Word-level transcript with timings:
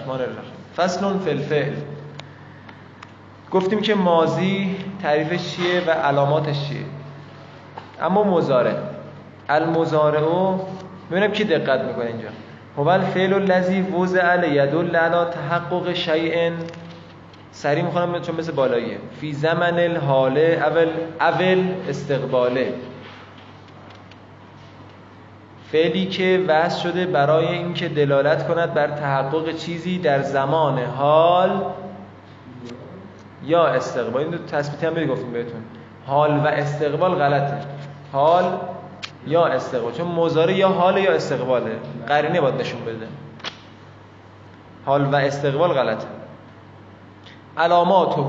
الرحمن 0.00 0.20
الرحیم 0.20 0.52
فصل 0.76 1.18
فلفل 1.18 1.72
گفتیم 3.50 3.80
که 3.80 3.94
مازی 3.94 4.76
تعریفش 5.02 5.56
چیه 5.56 5.80
و 5.86 5.90
علاماتش 5.90 6.68
چیه. 6.68 6.84
اما 8.02 8.24
مزارع 8.24 8.74
المزارع 9.48 10.54
ببینم 11.10 11.32
کی 11.32 11.44
دقت 11.44 11.80
می‌کنه 11.80 12.04
اینجا. 12.04 12.28
هو 12.76 12.88
الفعل 12.88 13.32
الذی 13.32 13.82
وضع 13.82 14.46
یدل 14.46 14.96
علی 14.96 15.30
تحقق 15.30 15.92
شیء. 15.92 16.50
سری 17.52 17.82
می‌خونم 17.82 18.20
چون 18.20 18.36
مثل 18.36 18.52
بالاییه. 18.52 18.98
فی 19.20 19.32
زمن 19.32 19.78
الحاله 19.78 20.58
اول 20.62 20.88
اول 21.20 21.64
استقباله. 21.88 22.72
فعلی 25.72 26.06
که 26.06 26.44
وضع 26.48 26.78
شده 26.78 27.06
برای 27.06 27.48
اینکه 27.48 27.88
دلالت 27.88 28.48
کند 28.48 28.74
بر 28.74 28.86
تحقق 28.86 29.56
چیزی 29.56 29.98
در 29.98 30.22
زمان 30.22 30.78
حال 30.78 31.62
یا 33.44 33.66
استقبال. 33.66 34.22
این 34.22 34.30
دو 34.30 34.38
تثبیتی 34.38 34.86
هم 34.86 35.06
گفتیم 35.06 35.32
بهتون. 35.32 35.60
حال 36.06 36.36
و 36.36 36.46
استقبال 36.46 37.14
غلطه. 37.14 37.58
حال 38.12 38.44
یا 39.26 39.46
استقبال. 39.46 39.92
چون 39.92 40.06
مزاره 40.06 40.54
یا 40.54 40.68
حال 40.68 40.98
یا 40.98 41.12
استقباله. 41.12 41.78
قرینه 42.08 42.40
باید 42.40 42.60
نشون 42.60 42.84
بده. 42.84 43.08
حال 44.86 45.04
و 45.04 45.16
استقبال 45.16 45.72
غلطه. 45.72 46.06
علاماته 47.58 48.24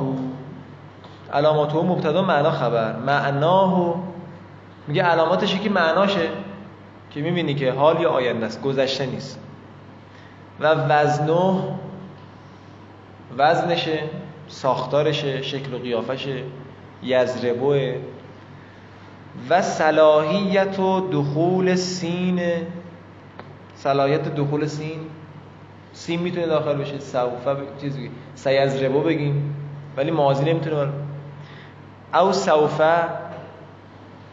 علاماته 1.33 1.77
مبتدا 1.77 2.21
معنا 2.21 2.51
خبر. 2.51 2.95
معناه 2.95 3.95
میگه 4.87 5.03
علاماتش 5.03 5.55
که 5.55 5.69
معناشه. 5.69 6.29
که 7.13 7.21
می‌بینی 7.21 7.55
که 7.55 7.71
حال 7.71 8.01
یا 8.01 8.09
آینده 8.09 8.45
است 8.45 8.61
گذشته 8.61 9.05
نیست. 9.05 9.39
و 10.59 10.67
وزنه 10.67 11.53
وزنشه 13.37 13.99
ساختارشه 14.47 15.41
شکل 15.41 15.73
و 15.73 15.77
قیافشه 15.77 16.43
یزربوه. 17.03 17.95
و 19.49 19.61
صلاحیت 19.61 20.79
و 20.79 21.09
دخول 21.11 21.75
سین 21.75 22.41
صلاحیت 23.75 24.35
دخول 24.35 24.65
سین. 24.65 24.99
سین 25.93 26.19
می‌تونه 26.19 26.45
داخل 26.45 26.75
بشه 26.75 26.99
سوفه 26.99 27.53
ب... 27.53 27.57
چیزی 27.81 28.09
سیزربو 28.35 29.01
بگیم 29.01 29.55
ولی 29.97 30.11
ماضی 30.11 30.45
نمی‌تونه 30.45 30.89
او 32.13 32.33
سوفه 32.33 32.95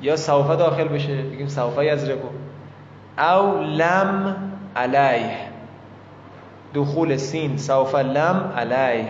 یا 0.03 0.17
سوفه 0.17 0.57
داخل 0.57 0.89
بشه 0.89 1.23
بگیم 1.23 1.49
سوفه 1.49 1.87
یزربو. 1.87 2.29
او 3.19 3.61
لم 3.63 4.37
علیه. 4.77 5.49
دخول 6.75 7.17
سین 7.17 7.59
سوف 7.59 7.95
لم 7.95 8.53
علیه. 8.57 9.09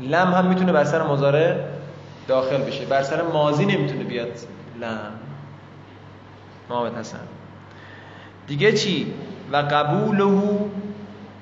لم 0.00 0.34
هم 0.34 0.46
می‌تونه 0.46 0.72
بر 0.72 0.84
سر 0.84 1.02
مزاره 1.02 1.68
داخل 2.28 2.58
بشه. 2.62 2.86
بر 2.86 3.02
سر 3.02 3.22
ماضی 3.22 3.66
نمی‌تونه 3.66 4.04
بیاد. 4.04 4.38
لم. 4.80 5.12
محمد 6.70 6.96
حسن. 6.96 7.18
دیگه 8.46 8.72
چی؟ 8.72 9.14
و 9.52 9.56
قبوله 9.56 10.24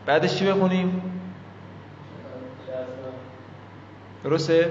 بعدش 0.07 0.35
چی 0.35 0.47
بخونیم؟ 0.47 1.03
درسته؟ 4.25 4.71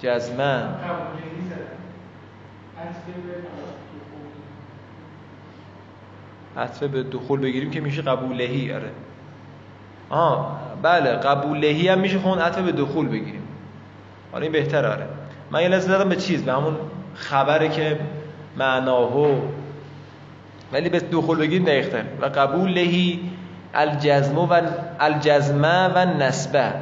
جزمه 0.00 0.64
عطفه 6.56 6.88
به 6.88 7.02
دخول 7.02 7.40
بگیریم 7.40 7.70
که 7.70 7.80
میشه 7.80 8.02
قبولهی 8.02 8.72
آره. 8.72 8.90
آه 10.10 10.60
بله 10.82 11.10
قبولهی 11.10 11.88
هم 11.88 11.98
میشه 11.98 12.18
خون 12.18 12.38
عطفه 12.38 12.62
به 12.62 12.72
دخول 12.72 13.08
بگیریم. 13.08 13.42
آره 14.32 14.42
این 14.42 14.52
بهتر 14.52 14.86
آره. 14.86 15.06
من 15.50 15.62
یه 15.62 15.68
لحظه 15.68 15.88
دادم 15.88 16.08
به 16.08 16.16
چیز 16.16 16.44
به 16.44 16.52
همون 16.52 16.76
خبره 17.14 17.68
که 17.68 17.98
معناهو. 18.56 19.40
ولی 20.72 20.88
به 20.88 21.00
دخول 21.00 21.38
بگیریم 21.38 21.64
دقیقتر. 21.64 22.04
و 22.20 22.26
قبولهی 22.26 23.20
الجزم 23.74 24.38
و 24.38 24.60
الجزمه 25.00 25.88
و 25.94 26.04
نسبه 26.04 26.72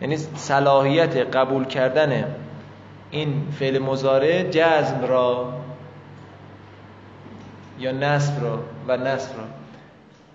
یعنی 0.00 0.16
صلاحیت 0.16 1.16
قبول 1.16 1.64
کردن 1.64 2.24
این 3.10 3.42
فعل 3.58 3.78
مزاره 3.78 4.50
جزم 4.50 5.04
را 5.08 5.52
یا 7.78 7.92
نصب 7.92 8.42
را 8.42 8.58
و 8.88 8.96
نصب 8.96 9.36
را 9.36 9.44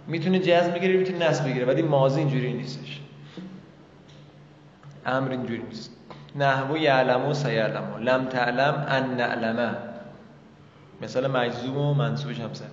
می‌تونه 0.07 0.39
جزم 0.39 0.71
بگیره 0.71 0.97
می‌تونه 0.97 1.29
نصب 1.29 1.45
بگیره 1.45 1.65
ولی 1.65 1.81
ماضی 1.81 2.19
اینجوری 2.19 2.53
نیستش. 2.53 3.01
امر 5.05 5.31
اینجوری 5.31 5.63
نیست. 5.63 5.91
نحو 6.35 6.77
یعلم 6.77 7.25
و 7.25 7.33
سیعلم 7.33 7.97
لم 7.99 8.25
تعلم 8.25 8.85
ان 8.87 9.17
نعلمه 9.17 9.77
مثال 11.01 11.27
مجزوم 11.27 11.77
و 11.77 11.93
منصوبش 11.93 12.39
هم 12.39 12.53
سر 12.53 12.65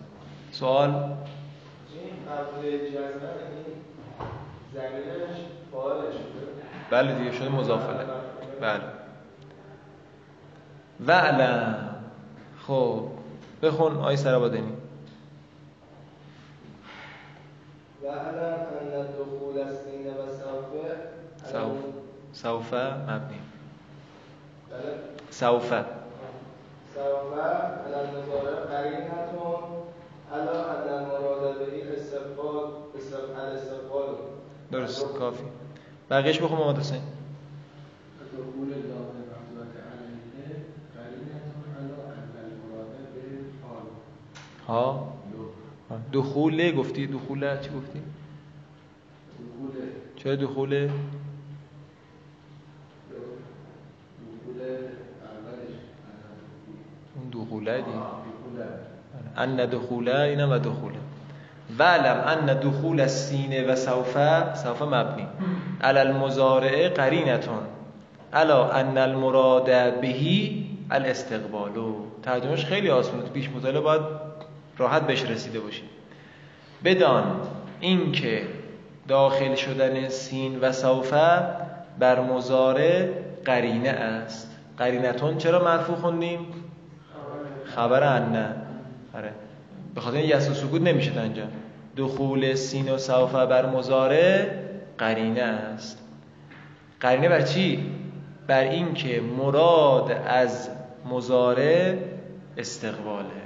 سوال؟ 0.53 0.91
شده؟ 6.13 6.21
بله 6.91 7.19
دیگه 7.19 7.33
شده 7.33 7.49
مضافله. 7.49 8.05
بله. 8.61 8.81
وعلم. 11.07 11.95
خب. 12.67 13.10
بخون 13.63 13.97
آی 13.97 14.17
سرابادنی 14.17 14.73
وعلم 18.03 18.67
ان 18.81 19.07
دخول 19.19 19.59
السین 19.59 20.07
و 20.07 20.27
سوفه 20.27 20.97
سوف 21.53 21.79
سوفه 22.33 22.95
مبنی. 22.95 23.41
بله. 24.71 24.95
سوفه 25.31 25.85
سوفه 26.95 27.43
على 27.43 27.95
المضارع 27.95 28.61
قرینتون 28.65 29.63
على 30.33 30.51
ان 30.51 30.89
المراد 30.89 31.59
به 31.59 31.97
استقبال 31.97 32.65
استقبال 33.57 34.15
درست 34.73 35.07
کافی. 35.19 35.45
بقیش 36.11 36.41
بخون 36.43 36.59
محمد 36.59 36.79
حسین 36.79 37.01
دخول 38.33 38.69
لام 38.69 39.11
مفتوحة 39.27 39.87
علیه 39.93 40.57
قرینتون 40.97 41.65
علی 41.79 41.87
ان 41.87 41.91
المراد 42.45 42.91
به 43.15 43.23
حال 43.69 43.87
ها؟ 44.71 45.13
دخول 46.13 46.73
گفتی؟ 46.73 47.07
دخول 47.07 47.61
چی 47.61 47.71
گفتی؟ 47.71 48.01
دخول 49.39 49.71
چرا 50.17 50.37
دخول؟ 50.37 50.69
دخول 50.69 50.91
اولش 54.61 55.75
اون 57.17 57.31
دخوله 57.33 57.77
دی؟ 57.77 57.83
ان 59.37 59.67
دخوله 59.67 60.21
اینم 60.21 60.51
و 60.51 60.59
دخوله 60.59 60.99
وعلم 61.79 62.21
ان 62.27 62.61
دخول 62.61 63.01
السین 63.01 63.71
و 63.71 63.77
سوفه 63.77 64.55
سوفه 64.55 64.85
مبنی. 64.85 65.27
علی 65.81 65.99
المزارع 65.99 66.89
قرینتون. 66.89 67.63
الا 68.33 68.73
ان 68.73 68.99
المراد 68.99 70.01
بهی 70.01 70.67
الاستقبالو 70.91 71.95
ترجمهش 72.23 72.65
خیلی 72.65 72.91
آسونه 72.91 73.23
پیش 73.23 73.51
مطالعه 73.51 73.81
باید 73.81 74.30
راحت 74.79 75.07
بهش 75.07 75.23
رسیده 75.23 75.61
باشی. 75.61 75.83
بدان 76.85 77.41
اینکه 77.81 78.43
داخل 79.09 79.55
شدن 79.55 80.09
سین 80.09 80.61
و 80.61 80.73
سوفه 80.73 81.43
بر 81.99 82.21
مزارع 82.21 83.09
قرینه 83.45 83.89
است. 83.89 84.51
قرینتون 84.79 85.39
چرا 85.39 85.65
مرفوع 85.65 85.97
خوندیم؟ 85.97 86.39
خبر 87.65 88.03
ان 88.03 88.55
آره. 89.15 89.33
به 89.95 90.01
خاطر 90.01 90.25
یس 90.25 90.51
و 90.51 90.55
سکوت 90.55 90.83
نمیشه 90.83 91.21
اینجا 91.21 91.43
دخول 91.97 92.55
سین 92.55 92.93
و 92.93 92.99
سوفه 92.99 93.47
بر 93.47 93.67
مزارع 93.67 94.47
قرینه 94.99 95.43
است. 95.43 95.99
قرینه 97.01 97.29
بر 97.29 97.43
چی؟ 97.43 97.87
بر 98.47 98.63
اینکه 98.63 99.21
مراد 99.21 100.13
از 100.27 100.71
مزارع 101.11 101.95
استقباله 102.59 103.40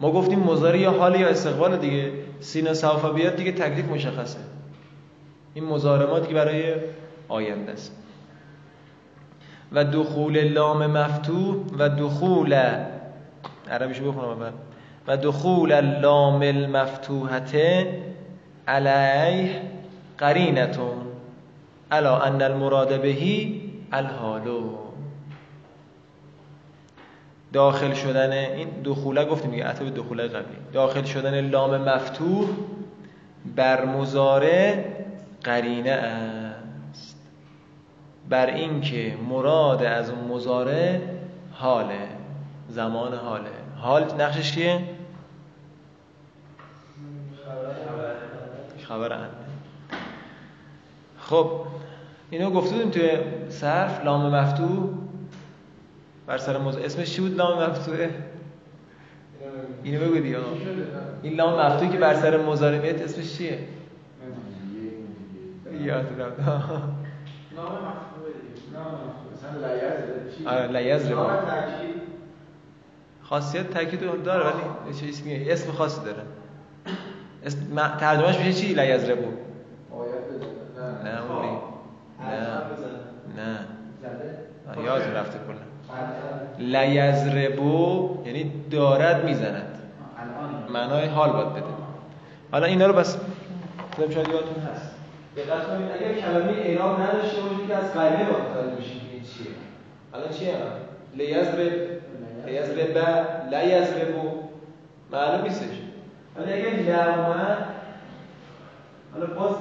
ما 0.00 0.12
گفتیم 0.12 0.38
مزارع 0.38 0.78
یا 0.78 0.90
حال 0.90 1.20
یا 1.20 1.28
استقبال 1.28 1.76
دیگه. 1.76 2.12
سین 2.40 2.70
و 2.70 2.74
سوفه 2.74 3.08
بیاد 3.08 3.36
دیگه 3.36 3.52
تکلیف 3.52 3.88
مشخصه. 3.88 4.38
این 5.54 5.64
مزارع 5.64 6.10
ما 6.10 6.18
دیگه 6.18 6.34
برای 6.34 6.74
آینده 7.28 7.72
است. 7.72 7.96
و 9.72 9.84
دخول 9.84 10.40
لام 10.40 10.86
مفتوح 10.86 11.56
و 11.78 11.88
دخول 11.88 12.54
عربیشو 13.70 14.12
بخونم 14.12 14.28
اول. 14.28 14.50
و 15.06 15.16
دخول 15.16 15.72
اللام 15.72 16.42
المفتوحته 16.42 18.02
علیه 18.68 19.62
قرینتون 20.18 20.98
الا 21.90 22.18
ان 22.18 22.42
المراد 22.42 23.00
بهی 23.00 23.60
الحالو. 23.92 24.89
داخل 27.52 27.94
شدن 27.94 28.32
این 28.32 28.68
دخوله 28.84 29.24
گفتیم 29.24 29.50
دیگه 29.50 29.64
عطف 29.64 29.82
دخوله 29.82 30.28
قبلی. 30.28 30.56
داخل 30.72 31.02
شدن 31.02 31.40
لام 31.40 31.76
مفتوح 31.76 32.48
بر 33.56 33.84
مزاره 33.84 34.84
قرینه 35.44 35.90
است. 35.90 37.16
بر 38.28 38.46
اینکه 38.46 39.14
مراد 39.28 39.82
از 39.82 40.10
اون 40.10 40.24
مزاره 40.24 41.02
حاله 41.52 42.08
زمان 42.68 43.14
حاله. 43.14 43.50
حال 43.76 44.04
نقشش 44.18 44.52
کیه؟ 44.52 44.80
خبر 48.88 49.12
انه 49.12 49.28
خب 51.18 51.50
اینو 52.30 52.50
گفته 52.50 52.74
بودیم 52.74 52.90
توی 52.90 53.10
صرف 53.48 54.04
لام 54.04 54.34
مفتوح 54.34 54.88
بر 56.30 56.38
سر 56.38 56.58
موز 56.58 56.76
اسمش 56.76 57.14
چی 57.14 57.20
بود؟ 57.20 57.36
لام 57.36 57.70
مفتوحه 57.70 58.10
اینو 59.82 60.00
بگو 60.00 60.14
دیگه. 60.18 60.36
این 61.22 61.34
لام 61.34 61.60
مفتوحی 61.60 61.92
که 61.92 61.98
بر 61.98 62.14
سر 62.14 62.36
مضارع 62.36 62.78
میاد 62.78 63.02
اسمش 63.02 63.36
چیه؟ 63.36 63.58
یاد 65.80 66.20
رفت. 66.20 66.40
نام 66.40 66.66
مفهومه 67.56 68.30
دیگه. 70.36 70.78
لیز 70.78 71.08
چی؟ 71.08 71.14
آره 71.14 71.40
خاصیت 73.22 73.70
تاکید 73.70 74.22
داره 74.24 74.44
ولی 74.44 74.62
یه 74.88 75.00
چیزی 75.00 75.22
میگه. 75.22 75.52
اسم 75.52 75.72
خاصی 75.72 76.00
داره. 76.04 76.22
اسم 77.44 77.76
ترجمهش 78.00 78.38
میشه 78.38 78.52
چی؟ 78.52 78.74
لیز 78.74 79.10
ربو. 79.10 79.26
نه. 81.04 81.20
نه 82.20 82.60
بزن. 82.72 83.00
نه. 83.36 83.58
نه 84.76 84.84
یاد 84.84 85.02
رفته. 85.02 85.39
لیزربو 86.76 88.18
یعنی 88.26 88.52
دارد 88.70 89.24
می‌زند. 89.24 89.78
معنای 90.72 91.06
حال 91.06 91.32
باید 91.32 91.50
بده. 91.50 91.64
حالا 92.52 92.66
اینا 92.66 92.86
رو 92.86 92.92
بس 92.92 93.16
خودم 93.96 94.10
شاید 94.10 94.28
یادتون 94.28 94.62
هست. 94.72 94.90
دقت 95.36 95.66
کنید 95.66 95.88
اگر 95.90 96.20
کلمه 96.20 96.52
اعراب 96.58 97.00
نداشته 97.00 97.40
باشه 97.40 97.66
که 97.68 97.74
از 97.76 97.92
قرینه 97.92 98.22
متوجه 98.22 98.76
میشید 98.76 99.00
که 99.00 99.12
این 99.12 99.22
چیه؟ 99.22 99.52
الان 100.14 100.32
چیه 100.32 100.54
لیزرب 101.16 101.58
لیزرب 102.46 102.98
لیزربو. 103.54 104.28
معلوم 105.12 105.42
نیستش. 105.42 105.76
ولی 106.36 106.52
اگر 106.52 106.92
لا 106.92 107.12
حالا 109.12 109.26
باز 109.26 109.54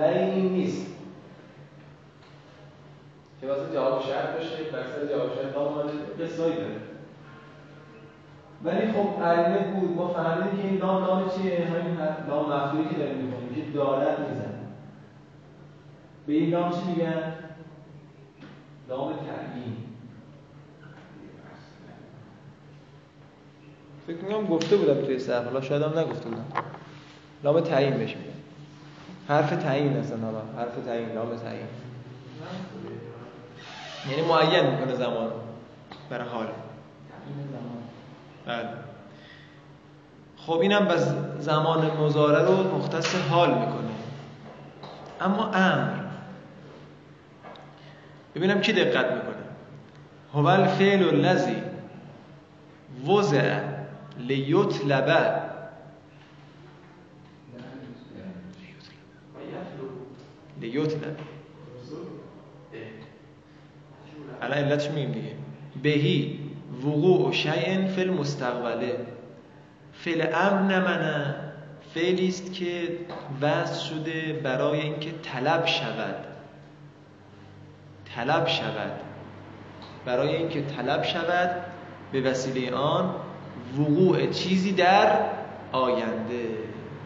لی 0.00 0.42
نیست. 0.42 0.86
که 3.44 3.50
واسه 3.50 3.74
جواب 3.74 4.02
شرط 4.02 4.36
باشه 4.36 4.70
درصد 4.72 5.10
جواب 5.10 5.34
شرط 5.34 5.56
اومده 5.56 5.92
قصایی 6.24 6.54
داره. 6.54 6.76
ولی 8.64 8.92
خب 8.92 9.22
قرینه 9.22 9.58
بود 9.58 9.96
ما 9.96 10.08
فهمیدیم 10.08 10.62
که 10.62 10.68
این 10.68 10.78
لام 10.78 11.04
لام 11.04 11.30
چیه؟ 11.30 11.66
همین 11.66 11.98
لام 12.28 12.52
مفتوحی 12.52 12.88
که 12.88 12.96
داریم 12.96 13.16
می‌کنیم 13.16 13.54
که 13.54 13.70
دارد 13.78 14.30
می‌زنه. 14.30 14.54
به 16.26 16.32
این 16.32 16.50
لام 16.50 16.70
چی 16.70 16.78
میگن؟ 16.86 17.34
لام 18.88 19.12
تعیین. 19.12 19.76
فکر 24.06 24.16
می‌کنم 24.16 24.46
گفته 24.46 24.76
بودم 24.76 25.06
توی 25.06 25.18
صحبه 25.18 25.44
حالا 25.44 25.60
شاید 25.60 25.82
هم 25.82 25.98
نگفته 25.98 26.28
بودم. 26.28 26.44
لام 27.44 27.60
تعیین 27.60 27.96
بهش 27.96 28.16
میگن. 28.16 28.30
حرف 29.28 29.50
تعیین 29.56 29.96
اصلا 29.96 30.16
حالا. 30.16 30.42
حرف 30.56 30.84
تعیین 30.86 31.12
لام 31.12 31.36
تعیین. 31.36 31.66
یعنی 34.10 34.22
معین 34.22 34.70
می‌کنه 34.70 34.94
زمان 34.94 35.32
برای 36.10 36.28
حال. 36.28 36.46
بله 38.46 38.68
خب 40.36 40.58
اینم 40.58 40.84
بس 40.84 41.08
زمان 41.38 41.90
مزاره 41.96 42.44
رو 42.44 42.76
مختص 42.76 43.14
حال 43.14 43.50
می‌کنه. 43.50 43.90
اما 45.20 45.50
امر. 45.50 46.04
ببینم 48.34 48.60
کی 48.60 48.72
دقت 48.72 49.12
می‌کنه. 49.12 49.34
هو 50.34 50.46
الفعل 50.46 51.08
الذی 51.08 51.62
وضع 53.06 53.60
لیطلب. 54.18 55.40
لیطلب. 60.60 61.16
الان 64.44 64.58
علتش 64.58 64.90
میگیم 64.90 65.12
دیگه؟ 65.12 65.32
بهی 65.82 66.38
وقوع 66.84 67.32
شیء 67.32 67.86
فی 67.86 68.00
المستقبله. 68.00 68.96
فعل 69.92 70.26
امر 70.34 70.60
نمنه 70.60 71.34
فعلی 71.94 72.28
است 72.28 72.52
که 72.52 72.98
وضع 73.42 73.84
شده 73.84 74.40
برای 74.44 74.80
اینکه 74.80 75.10
طلب 75.22 75.66
شود. 75.66 76.14
طلب 78.14 78.46
شود. 78.46 78.92
برای 80.04 80.36
اینکه 80.36 80.62
طلب 80.62 81.02
شود 81.02 81.50
به 82.12 82.20
وسیله 82.20 82.74
آن 82.74 83.14
وقوع 83.78 84.26
چیزی 84.26 84.72
در 84.72 85.18
آینده. 85.72 86.44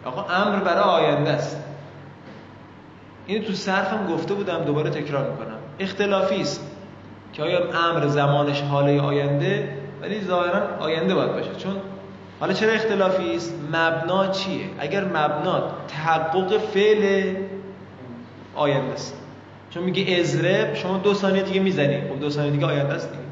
آقا 0.05 0.23
امر 0.23 0.61
برای 0.61 1.05
آینده 1.05 1.31
است. 1.31 1.65
اینو 3.27 3.45
تو 3.45 3.53
صرفم 3.53 4.07
گفته 4.07 4.35
بودم 4.35 4.65
دوباره 4.65 4.91
تکرار 4.91 5.31
می‌کنم. 5.31 5.59
اختلافی 5.79 6.41
است. 6.41 6.68
که 7.33 7.43
آیا 7.43 7.59
امر 7.59 8.07
زمانش 8.07 8.61
حاله 8.61 9.01
آینده؟ 9.01 9.69
ولی 10.03 10.25
ظاهرا 10.25 10.61
آینده 10.81 11.15
باید 11.15 11.33
باشه. 11.33 11.55
چون 11.55 11.73
حالا 12.41 12.53
چرا 12.53 12.73
اختلافی 12.73 13.37
است؟ 13.37 13.55
مبنا 13.73 14.27
چیه؟ 14.27 14.65
اگر 14.79 15.05
مبنا 15.05 15.63
تحقق 15.89 16.59
فعل 16.59 17.35
آینده 18.55 18.93
است. 18.93 19.15
چون 19.71 19.83
میگه 19.83 20.19
ازرب 20.21 20.75
شما 20.75 20.99
دو 20.99 21.15
ثانیه 21.15 21.43
دیگه 21.43 21.61
می‌زنی. 21.61 22.01
خب 22.01 22.21
دو 22.21 22.31
ثانیه 22.31 22.51
دیگه 22.51 22.67
آینده 22.67 22.95
است 22.95 23.11
دیگه. 23.11 23.23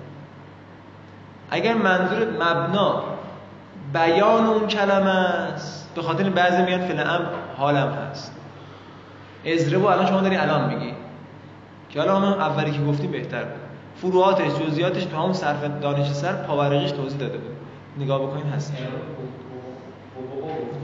اگر 1.50 1.74
منظور 1.74 2.30
مبنا 2.30 3.02
بیان 3.92 4.46
اون 4.46 4.66
کلمه 4.66 5.10
است 5.10 5.90
به 5.94 6.02
خاطر 6.02 6.30
بعضی 6.30 6.62
میگن 6.62 6.86
فعل 6.86 7.00
امر 7.00 7.26
حالم 7.56 7.88
هست. 7.88 8.32
ازربو 9.46 9.86
الان 9.86 10.06
شما 10.06 10.20
داری 10.20 10.36
الان 10.36 10.74
میگی. 10.74 10.92
که 11.88 12.00
حالا 12.00 12.20
من 12.20 12.32
اولی 12.32 12.70
که 12.70 12.80
گفتی 12.82 13.06
بهتر 13.06 13.44
بود. 13.44 13.65
فروعاتش 14.00 14.52
جزئیاتش 14.54 15.04
تو 15.04 15.16
همون 15.16 15.32
صرف 15.32 15.64
دانش 15.80 16.12
سر 16.12 16.32
پاورقیش 16.32 16.90
توضیح 16.90 17.18
داده 17.18 17.38
بود. 17.38 17.56
نگاه 17.98 18.22
بکنید 18.22 18.46
هست. 18.46 18.72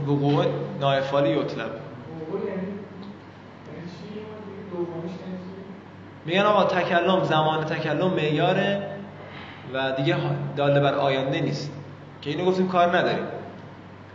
وقوع. 0.07 0.45
نایفالی 0.81 1.31
یطلب 1.31 1.71
میگن 6.25 6.43
آقا 6.43 6.65
تکلم 6.65 7.25
زمان 7.25 7.65
تکلم 7.65 8.11
معیاره 8.15 8.89
و 9.75 9.93
دیگه 9.93 10.17
داله 10.57 10.81
بر 10.81 10.95
آینده 10.95 11.41
نیست. 11.41 11.73
که 12.23 12.31
اینو 12.31 12.45
گفتیم 12.45 12.69
کار 12.69 12.97
نداریم. 12.97 13.25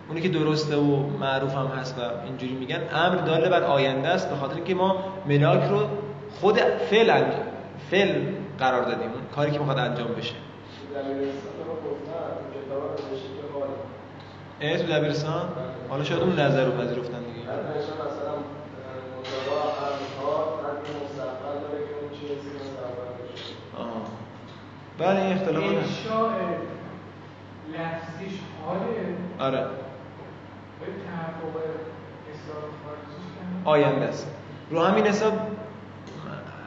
اونی 0.07 0.21
که 0.21 0.29
درسته 0.29 0.77
و 0.77 1.09
معروف 1.19 1.55
هم 1.55 1.67
هست 1.67 1.99
و 1.99 2.01
اینجوری 2.25 2.53
میگن 2.53 2.79
امر 2.93 3.15
داله 3.15 3.49
بر 3.49 3.63
آینده 3.63 4.07
است 4.07 4.29
به 4.29 4.35
خاطر 4.35 4.55
اینکه 4.55 4.75
ما 4.75 4.95
ملاک 5.25 5.63
رو 5.69 5.79
خود 6.41 6.59
فعل 6.59 7.23
فعل 7.91 8.36
قرار 8.59 8.83
دادیم. 8.83 9.11
اون 9.11 9.21
کاری 9.35 9.51
که 9.51 9.59
می‌خواد 9.59 9.79
انجام 9.79 10.07
بشه. 10.07 10.35
اه 14.61 14.77
تو 14.77 14.93
دبیرستان 14.93 15.49
حالا 15.89 16.03
شاید 16.03 16.21
اون 16.21 16.39
نظر 16.39 16.65
رو 16.65 16.71
پذیرفتن 16.71 17.19
دیگه. 17.19 17.47
بله 24.97 25.21
این 25.21 25.33
اختلاف 25.33 25.63
انشاء 25.63 26.29
لفظیش 27.73 28.39
حاله. 28.65 28.79
آره. 29.39 29.65
آینده 33.65 34.05
است. 34.05 34.27
رو 34.69 34.83
همین 34.83 35.07
حساب 35.07 35.33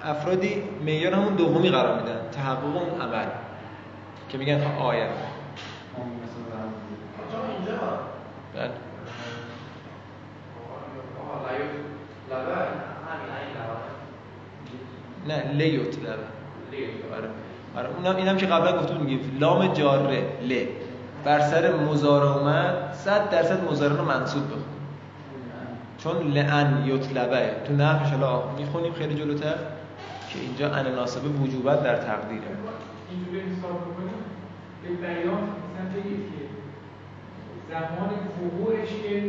افرادی 0.05 0.63
معیار 0.87 1.15
همون 1.15 1.35
دومی 1.35 1.69
قرار 1.69 2.01
میدن. 2.01 2.21
تحقق 2.33 2.65
اون 2.65 3.01
عمل. 3.01 3.27
که 4.29 4.39
میگن 4.39 4.53
اینجا 4.53 4.71
بله. 8.55 8.71
نه 15.29 15.53
لیوت 15.53 15.99
لبه 15.99 16.09
آره. 17.17 17.29
آره. 17.77 17.89
اونم 17.97 18.17
اینم 18.17 18.37
که 18.37 18.47
قبلا 18.47 18.77
بودیم 18.77 19.07
دیگه 19.07 19.39
لام 19.41 19.73
جاره 19.73 20.23
ل. 20.49 20.65
بر 21.25 21.41
سر 21.41 21.75
مضارع 21.75 22.39
اومد 22.39 22.93
100 22.93 23.31
درصد 23.31 23.71
مضارع 23.71 23.97
رو 23.97 24.05
منصوب 24.05 24.47
بخون. 24.47 24.63
چون 25.99 26.33
لعن 26.33 26.85
یطلبه 26.87 27.51
تو 27.67 27.73
نحوش 27.73 28.11
حالا 28.11 28.43
می‌خونیم 28.59 28.93
خیلی 28.93 29.15
جلوتر. 29.15 29.55
که 30.33 30.41
اینجا 30.41 30.71
ان 30.71 30.95
ناسبه 30.95 31.29
وجوبت 31.29 31.83
در 31.83 31.97
تقدیره. 31.97 32.43
اینجوری 33.11 33.41
حساب 33.41 33.71
بکنیم 33.71 34.21
به 34.83 34.89
بیان 34.89 35.43
مثلا 35.43 35.87
بگید 35.95 36.21
که 36.31 36.41
زمان 37.71 38.11
وقوعش 38.45 38.89
که 38.89 39.21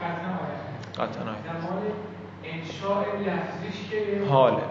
قطعا 0.00 0.32
آینده. 0.42 0.76
قطعا 0.94 1.24
زمان 1.24 1.82
انشاء 2.44 3.04
لفظیش 3.04 3.90
که 3.90 4.28
حاله. 4.28 4.62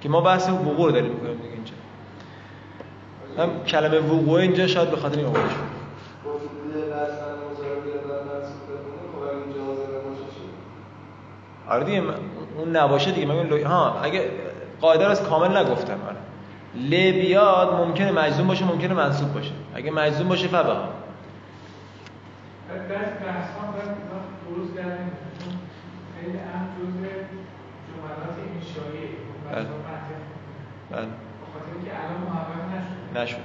که 0.00 0.08
ما 0.08 0.20
بحث 0.20 0.48
وقوع 0.48 0.86
رو 0.86 0.92
داریم 0.92 1.10
می‌کنیم 1.10 1.36
دیگه 1.36 1.54
اینجا. 1.54 1.74
هم 3.38 3.64
کلمه 3.64 3.98
وقوع 3.98 4.40
اینجا 4.40 4.66
شاید 4.66 4.90
به 4.90 4.96
خاطر 4.96 5.16
این 5.18 5.26
آورده 5.26 5.48
شد. 5.48 5.76
آره 11.68 11.84
دیگه 11.84 12.02
اون 12.58 12.76
نباشه 12.76 13.12
دیگه. 13.12 13.26
من 13.26 13.62
ها 13.64 14.00
اگه 14.00 14.30
قاعده 14.80 15.04
رو 15.04 15.10
از 15.10 15.22
کامل 15.22 15.56
نگفتم. 15.56 15.98
آره. 16.06 16.16
ل 16.90 17.12
بیاد 17.12 17.74
ممکنه 17.74 18.12
مجزوم 18.12 18.46
باشه 18.46 18.64
ممکنه 18.64 18.94
منصوب 18.94 19.34
باشه. 19.34 19.52
اگه 19.74 19.90
مجزوم 19.90 20.28
باشه 20.28 20.48
بحث 20.48 20.66
ها 20.66 20.88
بله. 29.52 29.66
بله 30.90 31.06
نشده. 33.22 33.40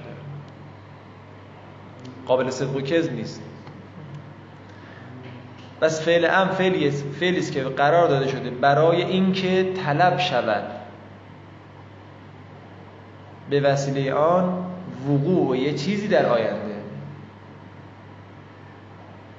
قابل 2.28 2.50
صدق 2.50 2.76
و 2.76 2.82
کذب 2.82 3.14
نیست. 3.14 3.42
بس 5.82 6.02
فعل 6.06 6.26
ام 6.26 6.48
فعلی 6.48 6.92
فعلی 6.92 7.40
است 7.40 7.52
که 7.52 7.64
قرار 7.64 8.08
داده 8.08 8.28
شده. 8.28 8.50
برای 8.50 9.02
اینکه 9.02 9.74
طلب 9.86 10.18
شود. 10.20 10.81
به 13.52 13.62
وسیله 13.62 14.14
آن 14.14 14.66
وقوع 15.08 15.58
یه 15.58 15.74
چیزی 15.74 16.08
در 16.08 16.26
آینده. 16.26 16.76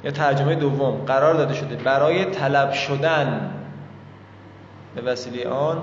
یا 0.04 0.10
ترجمه 0.10 0.54
دوم 0.54 1.04
قرار 1.04 1.34
داده 1.34 1.54
شده 1.54 1.76
برای 1.76 2.24
طلب 2.24 2.72
شدن 2.72 3.50
به 4.94 5.02
وسیله 5.02 5.48
آن 5.48 5.82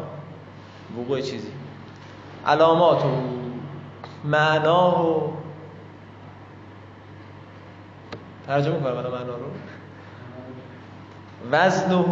وقوع 0.98 1.21
چیزی. 1.21 1.51
علامات 2.45 3.05
و 3.05 3.09
معنا 4.24 5.05
و 5.05 5.33
ترجمه 8.48 8.79
کنم 8.79 8.93
من 8.93 9.03
معنا 9.03 9.36
رو. 9.36 9.51
وزنه 11.51 12.05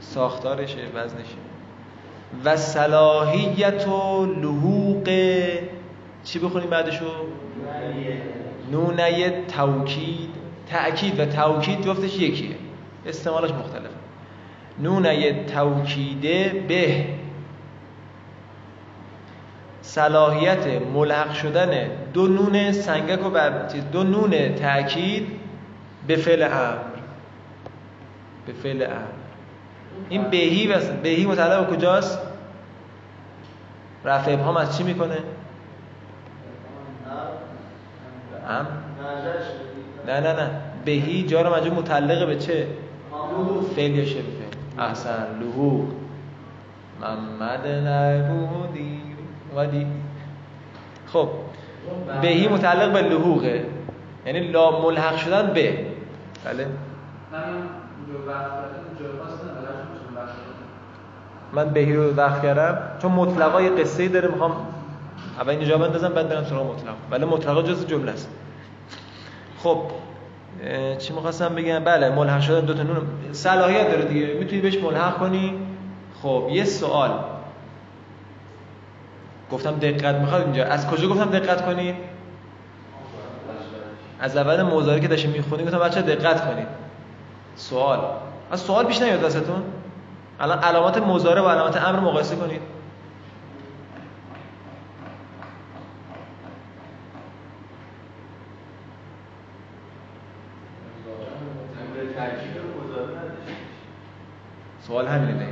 ساختارشه 0.00 0.86
وزنشه. 0.94 1.47
و 2.44 2.56
صلاحیت 2.56 3.88
و 3.88 4.26
لحوق 4.26 5.08
چی 6.24 6.38
بخونیم 6.38 6.70
بعدشو؟ 6.70 7.04
نونه 8.72 9.30
توکید 9.46 10.30
تأکید 10.70 11.20
و 11.20 11.26
توکید 11.26 11.80
جفتش 11.80 12.18
یکیه. 12.18 12.56
استعمالش 13.06 13.50
مختلفه. 13.50 13.88
نونه 14.78 15.44
توکیده 15.44 16.64
به 16.68 17.04
صلاحیت 19.82 20.66
ملحق 20.94 21.32
شدن 21.32 21.90
دو 22.12 22.26
نون 22.26 22.72
سنگک 22.72 23.26
و 23.26 23.30
بر 23.30 23.50
دو 23.92 24.02
نون 24.02 24.54
تأکید 24.54 25.26
به 26.06 26.16
فعل 26.16 26.42
امر. 26.42 26.78
به 28.46 28.52
فعل 28.52 28.82
امر. 28.82 29.17
این 30.08 30.30
بهی 30.30 30.66
بس 30.66 30.90
بهی 30.90 31.26
متعلق 31.26 31.70
کجاست؟ 31.70 32.18
رفع 34.04 34.32
ابهام 34.32 34.56
از 34.56 34.76
چی 34.76 34.82
می‌کنه؟ 34.82 35.18
ام 38.48 38.66
نه 40.06 40.20
نه 40.20 40.32
نه. 40.32 40.50
بهی 40.84 41.26
جار 41.26 41.56
مجرور 41.56 41.78
متعلق 41.78 42.26
به 42.26 42.38
چه؟ 42.38 42.66
فعل 43.76 43.90
یا 43.90 44.04
فعل. 44.04 44.22
احسن 44.78 45.26
لحوق. 45.40 45.84
محمد 47.00 47.66
نبودی 47.66 49.02
ودی 49.56 49.86
خب 51.06 51.28
بهی 52.22 52.48
متعلق 52.48 52.92
به 52.92 53.02
لحوقه. 53.02 53.64
یعنی 54.26 54.40
لا 54.40 54.80
ملحق 54.82 55.16
شدن 55.16 55.46
به. 55.46 55.86
بله. 56.44 56.66
من 61.52 61.68
بهی 61.68 61.92
رو 61.92 62.14
وقت 62.14 62.42
کردم. 62.42 62.78
چون 63.02 63.12
مطلقا 63.12 63.62
یه 63.62 63.70
قصه 63.70 64.08
داره 64.08 64.28
می‌خوام 64.28 64.52
اول 65.40 65.50
اینجا 65.50 65.78
بندازم 65.78 66.08
بعد 66.08 66.28
برم 66.28 66.44
سراغ 66.44 66.72
مطلق. 66.72 66.94
ولی 67.10 67.24
مطلقا 67.24 67.62
جز 67.62 67.86
جمله 67.86 68.12
است. 68.12 68.28
خب 69.58 69.82
چی 70.98 71.12
می‌خواستم 71.12 71.54
بگم؟ 71.54 71.78
بله 71.78 72.10
ملحق 72.10 72.40
شدن 72.40 72.60
دو 72.60 72.74
تا 72.74 72.82
نون. 72.82 73.06
صلاحیت 73.32 73.90
داره 73.90 74.04
دیگه. 74.04 74.26
می‌تونی 74.26 74.60
بهش 74.60 74.76
ملحق 74.78 75.18
کنی؟ 75.18 75.54
خب 76.22 76.48
یه 76.50 76.64
سوال. 76.64 77.10
گفتم 79.52 79.70
دقت 79.70 80.14
می‌خواد 80.14 80.42
اینجا. 80.42 80.64
از 80.64 80.86
کجا 80.86 81.08
گفتم 81.08 81.30
دقت 81.30 81.66
کنید 81.66 81.94
از 84.20 84.36
اول 84.36 84.62
موضوعی 84.62 85.00
که 85.00 85.08
داشتیم 85.08 85.30
می‌خونیم 85.30 85.66
گفتم 85.66 85.78
بچه 85.78 86.02
دقت 86.02 86.52
کنید. 86.52 86.66
سوال. 87.56 87.98
از 88.50 88.60
سوال 88.60 88.84
پیش 88.86 89.02
نیاد 89.02 89.20
دستتون؟ 89.20 89.62
الان 90.40 90.58
علامات 90.58 90.98
مضارع 90.98 91.42
و 91.42 91.48
علامات 91.48 91.76
امر 91.76 92.00
مقایسه 92.00 92.36
کنید. 92.36 92.60
سوال 104.80 105.06
همینه 105.06 105.32
دیگه 105.32 105.46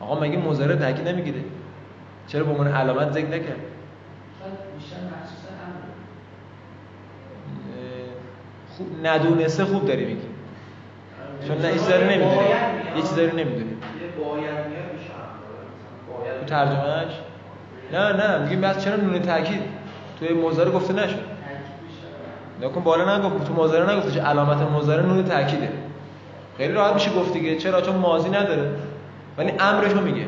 آقا 0.00 0.20
مگه 0.20 0.38
مضارع 0.38 0.76
تاکید 0.76 1.08
نمی‌گیره؟ 1.08 1.44
چرا 2.26 2.44
به 2.44 2.50
عنوان 2.50 2.68
علامت 2.68 3.12
ذکر 3.12 3.26
نکرد؟ 3.26 3.60
خوب 8.76 9.06
ندونسته 9.06 9.64
خوب 9.64 9.86
داری 9.86 10.04
میگی. 10.04 10.35
چون 11.48 11.58
نه 11.58 11.72
چیزا 11.72 11.96
رو 11.96 12.04
نمی‌دونی. 12.04 12.36
یه 12.96 13.02
چیزا 13.02 13.22
رو 13.22 13.36
نمی‌دونی. 13.36 13.76
تو 16.40 16.46
ترجمهش 16.46 17.12
نه 17.92 18.12
نه 18.12 18.38
میگیم 18.38 18.60
بس 18.60 18.84
چرا 18.84 18.96
نون 18.96 19.18
تاکید؟ 19.18 19.60
توی 20.18 20.28
مضارع 20.28 20.70
گفته 20.70 20.92
نشد. 20.92 21.18
نکن 22.62 22.80
بالا 22.80 23.18
نگفت 23.18 23.46
تو 23.46 23.54
مضارع 23.54 23.92
نگفته. 23.92 24.10
چه 24.10 24.22
علامت 24.22 24.56
مضارع 24.56 25.02
نون 25.02 25.24
تاکیده. 25.24 25.72
خیلی 26.56 26.72
راحت 26.72 26.94
میشه 26.94 27.10
گفت 27.10 27.32
دیگه. 27.32 27.56
چرا؟ 27.56 27.80
چون 27.80 27.96
ماضی 27.96 28.28
نداره. 28.28 28.70
ولی 29.38 29.52
امرش 29.60 29.92
رو 29.92 30.00
میگه. 30.00 30.26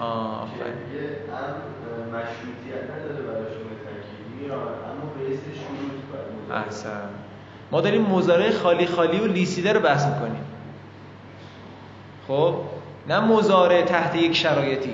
آه 0.00 0.42
آفرین. 0.42 0.74
مشروطیت 2.12 2.82
نداره 2.90 3.22
براش 3.26 3.52
اما 4.88 5.12
به 5.18 5.36
شروط 6.64 7.25
ما 7.70 7.80
داریم 7.80 8.02
مضارع 8.02 8.50
خالی 8.50 8.86
خالی 8.86 9.20
و 9.20 9.26
لیسیده 9.26 9.72
رو 9.72 9.80
بحث 9.80 10.06
می‌کنیم. 10.06 10.44
خب؟ 12.28 12.54
نه 13.08 13.20
مضارع 13.20 13.82
تحت 13.82 14.16
یک 14.16 14.36
شرایطی. 14.36 14.92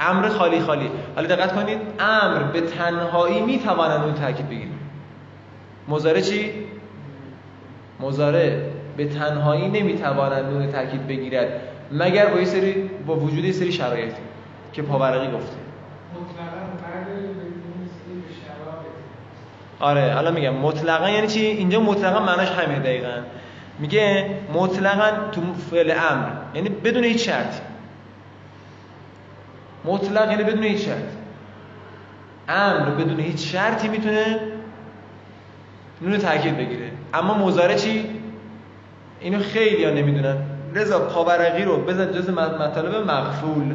امر 0.00 0.28
خالی 0.28 0.60
خالی. 0.60 0.90
حالا 1.14 1.28
دقت 1.28 1.54
کنید 1.54 1.78
امر 1.98 2.42
به 2.42 2.60
تنهایی 2.60 3.40
می‌تواند 3.40 4.04
اون 4.04 4.14
تاکید 4.14 4.48
بگیره 4.48 4.70
مضارع 5.88 6.20
چی؟ 6.20 6.52
مضارع 8.00 8.60
به 8.96 9.08
تنهایی 9.08 9.68
نمی‌تواند 9.68 10.44
نون 10.44 10.72
تاکید 10.72 11.06
بگیرد 11.06 11.48
مگر 11.92 12.26
با 12.26 12.44
سری 12.44 12.90
با 13.06 13.16
وجود 13.16 13.50
سری 13.50 13.72
شرایطی 13.72 14.22
که 14.72 14.82
پاورقی 14.82 15.26
گفته 15.26 15.56
مطلقا 16.14 16.60
بعد 16.82 17.06
بدون 17.06 17.38
به 18.22 18.34
شرایط 18.34 18.94
آره 19.80 20.14
حالا 20.14 20.30
میگم 20.30 20.54
مطلقا 20.54 21.10
یعنی 21.10 21.26
چی؟ 21.26 21.40
اینجا 21.40 21.80
مطلقا 21.80 22.20
معناش 22.20 22.48
همینه 22.48 22.80
دقیقا. 22.80 23.14
میگه 23.78 24.30
مطلقا 24.54 25.30
تو 25.32 25.40
فعل 25.70 25.90
امر 25.90 26.28
یعنی 26.54 26.68
بدون 26.68 27.04
هیچ 27.04 27.26
شرطی 27.26 27.60
مطلق 29.84 30.30
یعنی 30.30 30.44
بدون 30.44 30.62
هیچ 30.62 30.84
شرط. 30.84 31.04
امر 32.48 32.90
بدون 32.90 33.20
هیچ 33.20 33.52
شرطی 33.52 33.88
می‌تونه 33.88 34.40
نون 36.02 36.18
تاکید 36.18 36.56
بگیره. 36.56 36.90
اما 37.14 37.34
مضارع 37.34 37.74
چی؟ 37.74 38.10
اینو 39.20 39.38
خیلی 39.38 39.84
ها 39.84 39.90
نمی‌دونن. 39.90 40.36
رضا 40.74 40.98
پاورقی 40.98 41.64
رو 41.64 41.76
بزن 41.76 42.12
جز 42.12 42.30
مطالب 42.30 42.94
مغفول 43.10 43.74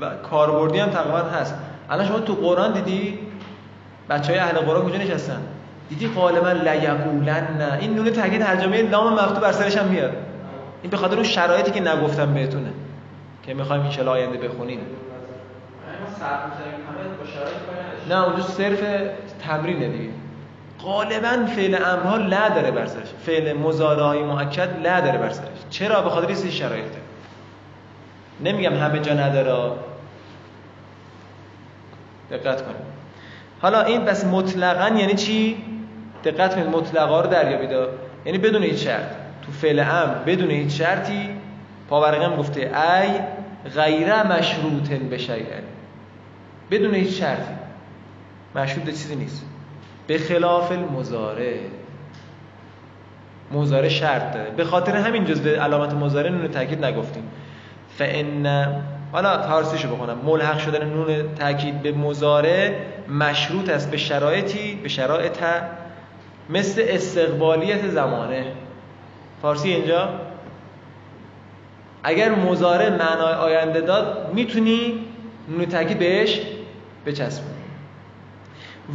و 0.00 0.10
کاربردی 0.30 0.78
هم 0.78 0.90
تقریبا 0.90 1.18
هست. 1.18 1.54
الان 1.90 2.06
شما 2.06 2.18
تو 2.20 2.34
قرآن 2.34 2.72
دیدی؟ 2.72 3.18
بچه 4.10 4.32
های 4.32 4.38
اهل 4.38 4.58
قرآن 4.58 4.90
کجا 4.90 4.98
نشستن؟ 4.98 5.40
دیدی 5.88 6.08
غالبا 6.08 6.52
لیقولن 6.52 7.78
این 7.80 7.94
نون 7.94 8.10
تاکید 8.10 8.42
ترجمه 8.44 8.82
لام 8.82 9.12
مفتوح 9.12 9.40
بر 9.40 9.52
سرش 9.52 9.76
هم 9.76 9.86
میاد. 9.86 10.12
این 10.82 10.90
به 10.90 10.96
خاطر 10.96 11.14
اون 11.14 11.24
شرایطی 11.24 11.70
که 11.70 11.80
نگفتم 11.80 12.34
بهتونه 12.34 12.70
که 13.42 13.54
می‌خوایم 13.54 13.82
ان 14.00 14.08
آینده 14.08 14.48
بخونیم. 14.48 14.80
نه 18.08 18.24
اونجا 18.24 18.42
صرف 18.42 18.80
تمرینه 19.46 19.88
دیگه. 19.88 20.10
غالبا 20.82 21.46
فعل 21.56 21.74
امرها 21.74 22.16
لا 22.16 22.48
داره 22.48 22.70
بر 22.70 22.86
سرش. 22.86 23.08
فعل 23.26 23.56
مضارع 23.56 24.22
مؤکد 24.22 24.86
لا 24.86 25.00
داره 25.00 25.18
بر 25.18 25.30
سرش. 25.30 25.46
چرا؟ 25.70 26.02
به 26.02 26.10
خاطر 26.10 26.28
این 26.28 26.50
شرایطه. 26.50 26.98
نمیگم 28.44 28.76
همه 28.76 28.98
جا 28.98 29.12
نداره. 29.12 29.72
دقت 32.30 32.62
کنید. 32.62 32.98
حالا 33.60 33.82
این 33.82 34.04
بس 34.04 34.24
مطلقا 34.24 34.96
یعنی 34.96 35.14
چی؟ 35.14 35.56
دقت 36.24 36.54
کنید 36.54 36.66
مطلقا 36.66 37.20
رو 37.20 37.30
دریابید. 37.30 37.70
یعنی 38.24 38.38
بدون 38.38 38.62
هیچ 38.62 38.84
شرط. 38.84 39.08
تو 39.42 39.52
فعل 39.52 39.78
امر 39.78 40.14
بدون 40.26 40.50
هیچ 40.50 40.78
شرطی. 40.78 41.30
پاورقی 41.88 42.36
گفته 42.36 42.60
ای 42.60 43.10
غیر 43.70 44.22
مشروط 44.22 44.88
بشه 44.88 45.34
بدون 46.70 46.94
هیچ 46.94 47.20
شرطی. 47.20 47.54
مشروط 48.54 48.86
چیزی 48.86 49.16
نیست. 49.16 49.44
به 50.06 50.18
خلاف 50.18 50.72
المزاره 50.72 51.60
مزاره 53.52 53.88
شرط 53.88 54.34
داره. 54.34 54.50
به 54.50 54.64
خاطر 54.64 54.96
همین 54.96 55.24
جزء 55.24 55.56
علامت 55.56 55.94
مزاره 55.94 56.30
نون 56.30 56.48
تاکید 56.48 56.84
نگفتیم. 56.84 57.22
فان 57.98 58.46
حالا 59.12 59.42
فارسیشو 59.42 59.88
بخونم. 59.94 60.18
ملحق 60.24 60.58
شدن 60.58 60.88
نون 60.88 61.34
تاکید 61.34 61.82
به 61.82 61.92
مزاره 61.92 62.86
مشروط 63.08 63.68
است 63.68 63.90
به 63.90 63.96
شرایطی 63.96 64.74
به 64.74 64.88
شرایط 64.88 65.38
مثل 66.50 66.84
استقبالیت 66.88 67.88
زمانه. 67.88 68.52
فارسی 69.42 69.72
اینجا. 69.72 70.08
اگر 72.02 72.34
مزاره 72.34 72.90
معنای 72.90 73.34
آینده 73.34 73.80
داد 73.80 74.30
می‌تونی 74.34 75.04
نون 75.48 75.66
تاکید 75.66 75.98
بهش 75.98 76.40
بچسبونی. 77.06 77.54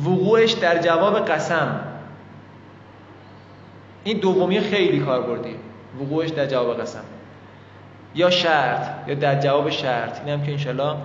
وقوعش 0.06 0.52
در 0.52 0.78
جواب 0.78 1.20
قسم. 1.20 1.80
این 4.04 4.18
دومی 4.18 4.60
خیلی 4.60 5.00
کار 5.00 5.22
بردی 5.22 5.56
وقوعش 6.02 6.30
در 6.30 6.46
جواب 6.46 6.82
قسم. 6.82 7.04
یا 8.16 8.30
شرط 8.30 9.08
یا 9.08 9.16
در 9.16 9.40
جواب 9.40 9.70
شرط. 9.70 10.20
این 10.20 10.30
هم 10.30 10.46
که 10.46 10.52
انشالله 10.52 10.96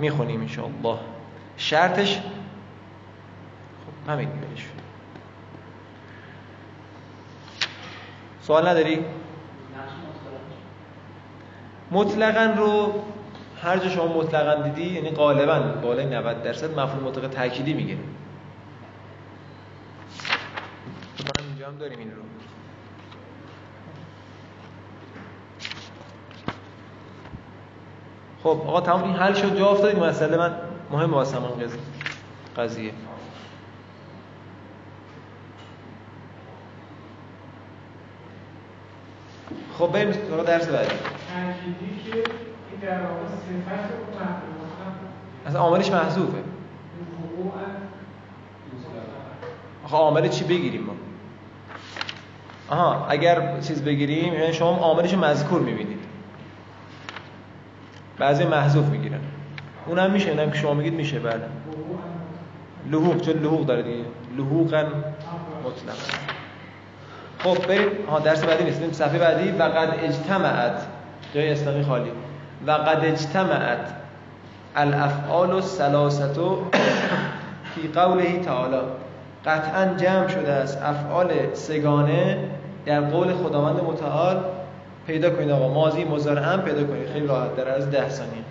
می‌خونیم 0.00 0.40
انشالله 0.40 0.98
شرطش 1.56 2.16
خب 2.16 4.10
همین 4.10 4.28
بلش 4.28 4.66
سوال 8.42 8.68
نداری؟ 8.68 9.04
مطلقا 11.90 12.54
رو 12.56 13.04
هر 13.62 13.78
جا 13.78 13.88
شما 13.88 14.06
مطلقا 14.06 14.62
دیدی 14.62 14.90
یعنی 14.90 15.10
غالبا 15.10 15.60
بالای 15.60 16.06
90 16.06 16.42
درصد 16.42 16.78
مفهوم 16.78 17.02
مطلق 17.04 17.28
تأکیدی 17.28 17.74
می‌گیره. 17.74 17.98
ما 21.24 21.44
اینجا 21.48 21.66
هم 21.66 21.76
داریم 21.76 21.98
این 21.98 22.10
رو. 22.10 22.22
خب 28.44 28.48
آقا 28.66 28.80
تمام 28.80 29.04
این 29.04 29.12
حل 29.12 29.34
شد 29.34 29.58
جا 29.58 29.68
افتاد 29.68 29.90
این 29.94 30.04
مسئله 30.04 30.36
من 30.36 30.54
مهم 30.90 31.14
واسه 31.14 31.38
من 31.38 31.48
قضیه. 32.56 32.92
خب 39.78 39.92
بریم 39.92 40.12
سراغ 40.12 40.46
درس 40.46 40.68
بعدی. 40.68 40.90
اون 40.90 40.98
اصلا 45.46 45.60
عاملش 45.60 45.90
محذوفه. 45.90 46.38
آخه 49.84 49.96
عامل 49.96 50.28
چی 50.28 50.44
بگیریم 50.44 50.82
ما؟ 50.82 50.94
آها 52.68 53.06
اگر 53.06 53.60
چیز 53.60 53.84
بگیریم 53.84 54.34
یعنی 54.34 54.52
شما 54.52 54.76
عاملش 54.76 55.14
مذکور 55.14 55.60
می‌بینید. 55.60 56.03
بعضی 58.18 58.44
محذوف 58.44 58.86
می‌گیرن. 58.86 59.20
اونم 59.86 60.10
میشه 60.10 60.30
اینم 60.30 60.50
که 60.50 60.58
شما 60.58 60.74
میگید 60.74 60.94
میشه 60.94 61.18
بله. 61.18 61.40
لحوق 62.90 63.20
چون 63.20 63.34
لحوق 63.34 63.66
داره 63.66 63.82
دیگه. 63.82 64.04
لحوقا 64.38 64.82
مطلق. 65.64 65.96
خب 67.38 67.66
بریم. 67.66 67.88
ها 68.10 68.18
درس 68.18 68.44
بعدی 68.44 68.64
نیستیم 68.64 68.92
صفحه 68.92 69.18
بعدی. 69.18 69.50
و 69.50 69.62
قد 69.62 69.98
اجتمعت. 70.02 70.86
جای 71.34 71.52
اسلامی 71.52 71.84
خالی. 71.84 72.10
و 72.66 72.70
قد 72.70 73.04
اجتمعت 73.04 73.92
الافعال 74.76 75.52
و 75.52 75.60
سلاستو 75.60 76.64
فی 77.74 77.88
قوله 77.88 78.38
تعالی. 78.38 78.76
قطعا 79.46 79.94
جمع 79.96 80.28
شده 80.28 80.52
است 80.52 80.82
افعال 80.82 81.30
سگانه 81.54 82.38
در 82.86 83.00
قول 83.00 83.32
خداوند 83.32 83.80
متعال 83.84 84.36
پیدا 85.06 85.30
کنید 85.30 85.50
آقا. 85.50 85.68
ماضی 85.68 86.04
مضارع 86.04 86.42
هم 86.42 86.62
پیدا 86.62 86.84
کنید. 86.84 87.08
خیلی 87.08 87.26
راحت 87.26 87.56
در 87.56 87.68
از 87.68 87.90
ده 87.90 88.08
ثانیه. 88.08 88.44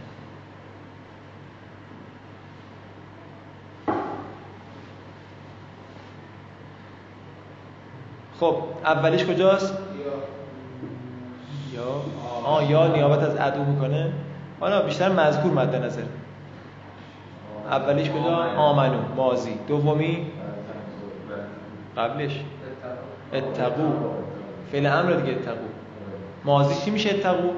خب 8.40 8.56
اولیش 8.86 9.26
کجاست؟ 9.26 9.78
یا. 11.74 11.82
آه 12.46 12.72
یا 12.72 12.88
نیابت 12.88 13.20
از 13.20 13.36
ادو 13.40 13.64
می‌کنه. 13.64 14.12
حالا 14.60 14.82
بیشتر 14.82 15.10
مذکور 15.10 15.52
مد 15.52 15.76
نظر. 15.76 16.02
اولیش 17.72 18.10
کجا؟ 18.10 18.36
آمنو. 18.58 19.00
مازی 19.16 19.60
دومی؟ 19.68 20.28
قبلش. 21.98 22.40
اتقو. 23.34 23.92
فعل 24.72 24.86
امر 24.86 25.12
دیگه 25.12 25.32
اتقو. 25.32 25.73
مازی 26.46 26.86
چی 26.86 26.92
میشه 26.92 27.10
اتقو؟ 27.10 27.50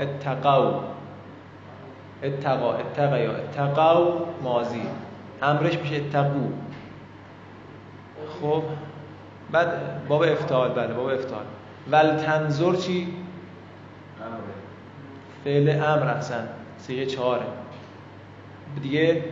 اتقو 0.00 0.80
اتقا. 2.22 2.74
اتقا 2.74 3.18
یا 3.18 3.32
اتقو 3.32 4.26
مازی 4.42 4.82
امرش 5.42 5.78
میشه 5.78 5.96
اتقو. 5.96 6.48
خب. 8.40 8.62
بعد 9.50 9.68
باب 10.08 10.22
افتعال 10.22 10.70
بله 10.70 10.94
باب 10.94 11.06
افتعال. 11.06 11.44
ول 11.90 12.16
تنظر 12.16 12.74
چی؟ 12.74 13.14
فعل 15.44 15.68
امر 15.68 16.08
احسن. 16.08 16.48
سیغه 16.78 17.06
چهاره. 17.06 17.46
دیگه 18.82 19.24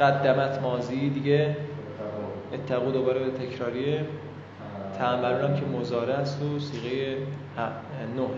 قدمت. 0.00 0.62
مازی 0.62 1.10
دیگه 1.10 1.56
اتقو 2.52 2.90
دوباره 2.90 3.20
به 3.20 3.30
تکراریه. 3.30 4.04
تعملون 5.00 5.50
هم 5.50 5.60
که 5.60 5.66
مزاره 5.66 6.14
است 6.14 6.42
و 6.42 6.58
سیغه 6.58 7.16
نوه. 8.16 8.28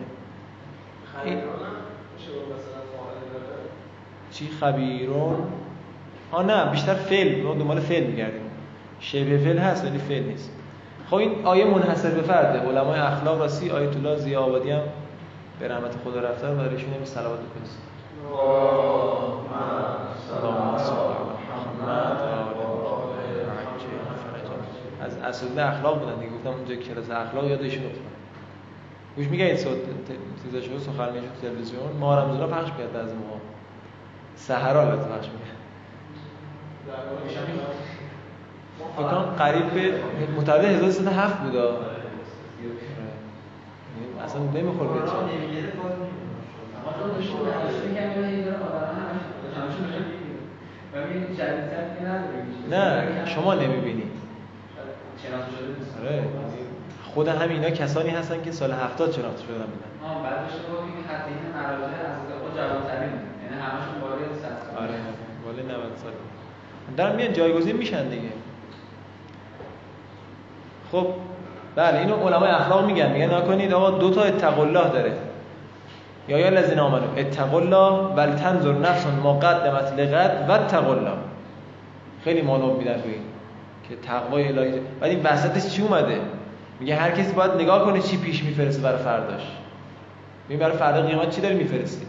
چی؟ 4.31 4.48
خبیرون؟ 4.61 5.37
آه 6.33 6.46
نه 6.46 6.70
بیشتر 6.70 6.94
فعل. 6.94 7.42
ما 7.42 7.55
دنبال 7.55 7.81
فعل 7.81 8.05
میگردیم. 8.05 8.51
شبه 9.01 9.38
فعل 9.38 9.59
هست 9.59 9.85
ولی 9.85 9.98
فعل 9.98 10.22
نیست. 10.22 10.51
خب 11.11 11.14
این 11.14 11.46
آیه 11.46 11.64
منحصر 11.64 12.11
به 12.11 12.22
فرده. 12.22 12.59
علمای 12.59 13.01
اخلاق 13.01 13.40
راسی 13.40 13.70
آیت 13.70 13.96
الله 13.96 14.16
زیابادی 14.16 14.70
هم 14.70 14.83
به 15.61 15.68
رحمت 15.68 15.94
خدا 16.05 16.20
رفتن 16.20 16.53
و 16.53 16.57
برایشون 16.57 16.94
هم 16.94 17.05
صلوات 17.05 17.38
بکنید 17.38 17.92
از 25.33 25.42
اصول 25.45 25.59
اخلاق 25.59 25.99
بودن. 25.99 26.21
دیگه 26.21 26.33
گفتم 26.33 26.51
اونجا 26.51 26.75
کلاس 26.75 27.11
اخلاق 27.11 27.45
یادشون 27.45 27.85
افتاد 27.87 28.03
گوش 29.16 29.27
میگه 29.27 29.45
این 29.45 29.57
صوت 29.57 29.79
چیزاشو؟ 30.45 30.79
سخنرانی 30.79 31.21
تو 31.21 31.49
تلویزیون. 31.49 31.92
ما 32.01 32.18
رمضان 32.18 32.51
پخش 32.51 32.71
میاد 32.79 32.92
بعضی 32.92 33.14
موقع. 33.14 33.40
سحر 34.37 34.77
البته 34.77 35.05
پخش 35.05 35.29
میاد 35.29 35.42
فکر 38.97 39.45
قریب 39.45 39.71
به 39.71 39.95
متولد 40.37 40.64
1307 40.64 41.38
بود. 41.38 41.57
اصلا 44.25 44.40
نمیخور 44.42 44.87
به 44.87 44.99
چه. 44.99 45.12
نه 52.71 53.27
شما 53.27 53.55
نمی‌بینید 53.55 54.02
آره. 56.01 56.25
خود 57.15 57.29
همینا 57.29 57.71
کسانی 57.71 58.11
هستن 58.11 58.43
که 58.43 58.53
سال 58.53 58.73
70 58.73 59.13
شناخته 59.13 59.43
شدن 59.43 59.55
بودن 59.55 59.93
آه 60.05 60.23
بعدش 60.23 60.53
گفتیم 60.53 61.03
که 61.03 61.15
حتی 61.15 61.31
این 61.31 61.53
مراجع 61.55 62.09
از 62.11 62.17
خود 62.43 62.57
جوان‌ترین 62.57 63.13
یعنی 63.43 63.63
همشون 63.63 64.01
بالای 64.01 64.25
100 64.43 64.83
آره 64.83 64.95
بالای 65.45 65.63
90 65.63 65.97
سال. 66.03 66.13
دارن 66.97 67.17
میان 67.17 67.33
جایگزین 67.33 67.77
میشن 67.77 68.09
دیگه. 68.09 68.29
خب 70.93 71.07
بله 71.77 71.99
اینو 71.99 72.15
علمای 72.15 72.51
اخلاق 72.51 72.87
میگن. 72.87 73.13
میگن 73.13 73.35
نکنید 73.35 73.73
آقا 73.73 73.91
دو 73.91 74.11
تا 74.11 74.23
اتق 74.23 74.59
الله 74.59 74.89
داره. 74.89 75.13
یا 76.29 76.39
یا 76.39 76.47
الذین 76.47 76.79
آمنو 76.79 77.07
اتقوا 77.17 77.61
الله 77.61 78.15
ولتنظر 78.17 78.73
نفس 78.73 79.07
ما 79.23 79.39
قدمت 79.39 79.93
لغد 79.93 80.47
و 80.49 80.53
اتقوا 80.53 80.95
الله 80.95 81.13
خیلی 82.25 82.43
مانو 82.43 82.77
میدن 82.77 83.03
روی 83.03 83.15
که 83.88 83.97
تقوای 83.97 84.49
الهی 84.49 84.81
بعد 85.01 85.11
این 85.11 85.23
وسطش 85.23 85.68
چی 85.68 85.83
اومده؟ 85.83 86.21
میگه 86.81 86.97
هر 86.97 87.11
کسی 87.11 87.33
باید 87.33 87.51
نگاه 87.51 87.85
کنه 87.85 88.01
چی 88.01 88.16
پیش 88.16 88.45
میفرسته 88.45 88.83
برای 88.83 88.99
فرداش. 88.99 89.42
می 90.49 90.57
برای 90.57 90.77
فردا 90.77 91.03
قیامت 91.03 91.31
چی 91.31 91.40
داره 91.40 91.55
میفرستی؟ 91.55 92.07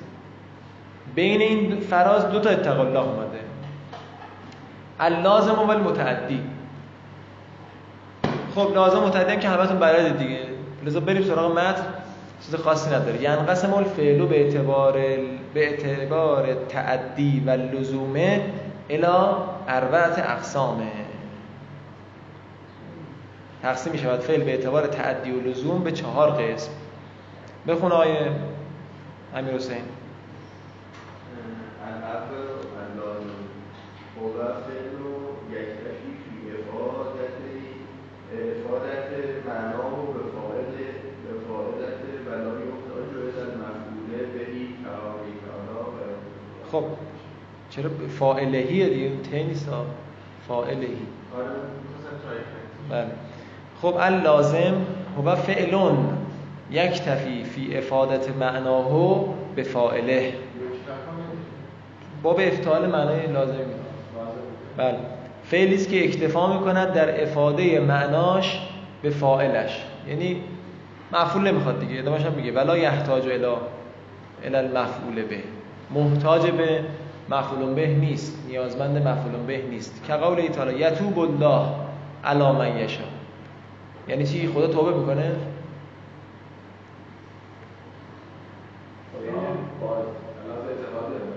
بین 1.15 1.41
این 1.41 1.79
فراز 1.79 2.29
دو 2.29 2.39
تا 2.39 2.49
اتقوا 2.49 2.86
الله 2.86 2.99
اومده. 2.99 3.39
اللازم 4.99 5.53
و 5.53 5.69
المتعدی. 5.69 6.39
خب 8.55 8.71
لازم 8.75 8.99
متعدی 8.99 9.38
که 9.38 9.49
همتون 9.49 9.79
بلد 9.79 10.17
دیگه. 10.17 10.39
لذا 10.86 10.99
بریم 10.99 11.23
سراغ 11.23 11.51
متن. 11.51 11.83
چیز 12.45 12.55
خاصی 12.55 12.89
نداره. 12.89 13.23
ینقسم 13.23 13.73
الفعل 13.73 14.25
به 14.25 14.43
اعتبار 14.43 14.93
به 15.53 15.69
اعتبار 15.69 16.53
تعدی 16.69 17.43
و 17.45 17.51
لزومه 17.51 18.41
الا 18.89 19.38
اربعت 19.67 20.19
اقسامه. 20.19 20.91
تقسیم 23.63 23.93
می 23.93 23.99
شود 23.99 24.19
فعل 24.19 24.43
به 24.43 24.52
اعتبار 24.52 24.88
تعدی 24.88 25.32
و 25.32 25.41
لزوم 25.41 25.84
به 25.84 25.91
چهار 25.91 26.30
قسم. 26.32 26.71
بخون 27.67 27.91
آیه 27.91 28.32
امیر 29.36 29.54
حسین. 29.54 29.78
خب 46.71 46.84
چرا 47.69 47.89
فاعلهیه 48.19 48.89
دیگه؟ 48.89 49.30
ته 49.32 49.43
نیست 49.43 49.69
فاعلهی. 50.47 51.08
بله. 52.89 53.32
خب 53.83 53.95
اللازم 53.99 54.73
هو 55.17 55.35
فعلون 55.35 56.17
یک 56.71 57.01
تفی 57.01 57.43
فی 57.43 57.77
افادت 57.77 58.29
معناه 58.29 59.25
به 59.55 59.63
فاعله. 59.63 60.33
باب 62.23 62.39
افتعال 62.39 62.89
معنای 62.89 63.27
لازم. 63.27 63.53
بله. 64.77 64.95
فعلی 65.43 65.75
است 65.75 65.89
که 65.89 66.03
اکتفا 66.03 66.53
می‌کند 66.53 66.93
در 66.93 67.23
افاده 67.23 67.79
معناش 67.79 68.61
به 69.01 69.09
فاعلش. 69.09 69.85
یعنی 70.07 70.41
مفعول 71.11 71.51
نمی‌خواد 71.51 71.79
دیگه 71.79 71.99
ادامهش 71.99 72.25
هم 72.25 72.33
میگه. 72.33 72.51
ولا 72.51 72.77
یحتاج 72.77 73.23
الی 73.23 73.45
الی 74.45 74.55
المفعول 74.55 75.21
به. 75.29 75.37
محتاج 75.91 76.51
به 76.51 76.79
مفعول 77.29 77.73
به 77.73 77.87
نیست. 77.87 78.45
نیازمند 78.47 79.07
مفعول 79.07 79.45
به 79.47 79.61
نیست. 79.69 80.03
که 80.07 80.13
قول 80.13 80.47
تعالی 80.47 80.79
یتوب 80.79 81.19
الله 81.19 81.65
علی 82.23 82.51
من 82.51 82.79
یعنی 84.07 84.27
چی؟ 84.27 84.47
خدا 84.47 84.67
توبه 84.67 84.99
می‌کنه؟ 84.99 85.35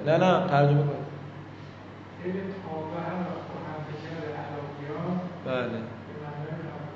نه 0.07 0.17
نه 0.17 0.47
ترجمه 0.49 0.83
کن. 0.83 0.89
بله. 5.47 5.69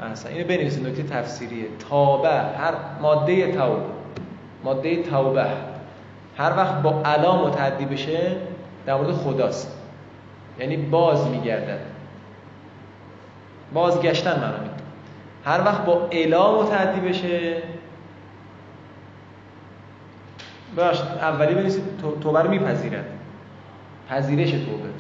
احسن. 0.03 0.29
اینو 0.29 0.49
بنویسید 0.49 0.87
نکته 0.87 1.03
تفسیریه. 1.03 1.67
تابه 1.91 2.31
هر 2.31 2.75
ماده 3.03 3.53
توبه. 3.53 3.83
ماده 4.65 5.03
توبه. 5.03 5.47
هر 6.37 6.57
وقت 6.57 6.83
با 6.83 7.03
علا 7.05 7.47
متعدی 7.47 7.85
بشه 7.85 8.37
در 8.87 8.95
مورد 8.95 9.13
خداست. 9.13 9.79
یعنی 10.59 10.77
باز 10.77 11.27
میگردد. 11.27 11.81
بازگشتن 13.73 14.41
معنا 14.41 14.59
میده. 14.59 14.80
هر 15.45 15.61
وقت 15.65 15.85
با 15.85 16.09
الا 16.13 16.63
متعدی 16.63 17.01
بشه. 17.01 17.63
باش 20.77 21.01
اولی 21.01 21.55
بنویسید 21.55 21.85
توبه 22.23 22.43
رو 22.43 22.51
میپذیرد. 22.51 23.05
پذیرش 24.09 24.51
توبه. 24.51 24.91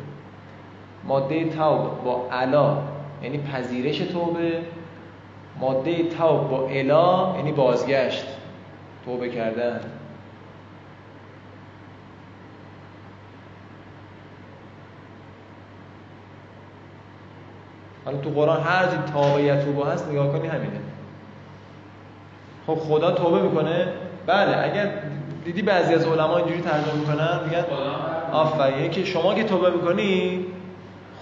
ماده 1.04 1.44
توب 1.44 2.04
با 2.04 2.28
علا 2.32 2.78
یعنی 3.22 3.38
پذیرش 3.38 3.98
توبه. 3.98 4.62
ماده 5.60 6.02
توب 6.02 6.50
با 6.50 6.68
الا 6.68 7.34
یعنی 7.36 7.52
بازگشت. 7.52 8.26
توبه 9.04 9.28
کردن. 9.28 9.80
حالا 18.04 18.18
تو 18.18 18.30
قرآن 18.30 18.60
هر 18.60 18.86
چی 18.86 19.12
تابه 19.12 19.42
یتوبه 19.42 19.86
هست 19.86 20.08
نگاه 20.08 20.32
کنی 20.32 20.48
همینه. 20.48 20.80
خب 22.66 22.74
خدا 22.74 23.10
توبه 23.10 23.42
می‌کنه؟ 23.42 23.88
بله 24.26 24.64
اگر 24.64 24.90
دیدی 25.44 25.62
بعضی 25.62 25.94
از 25.94 26.06
علما 26.06 26.36
اینجوری 26.36 26.60
ترجمه 26.60 26.94
می‌کنن 26.94 27.40
میگن 27.44 27.64
آفرین 28.32 28.90
که 28.90 29.04
شما 29.04 29.34
که 29.34 29.44
توبه 29.44 29.70
می‌کنی 29.70 30.46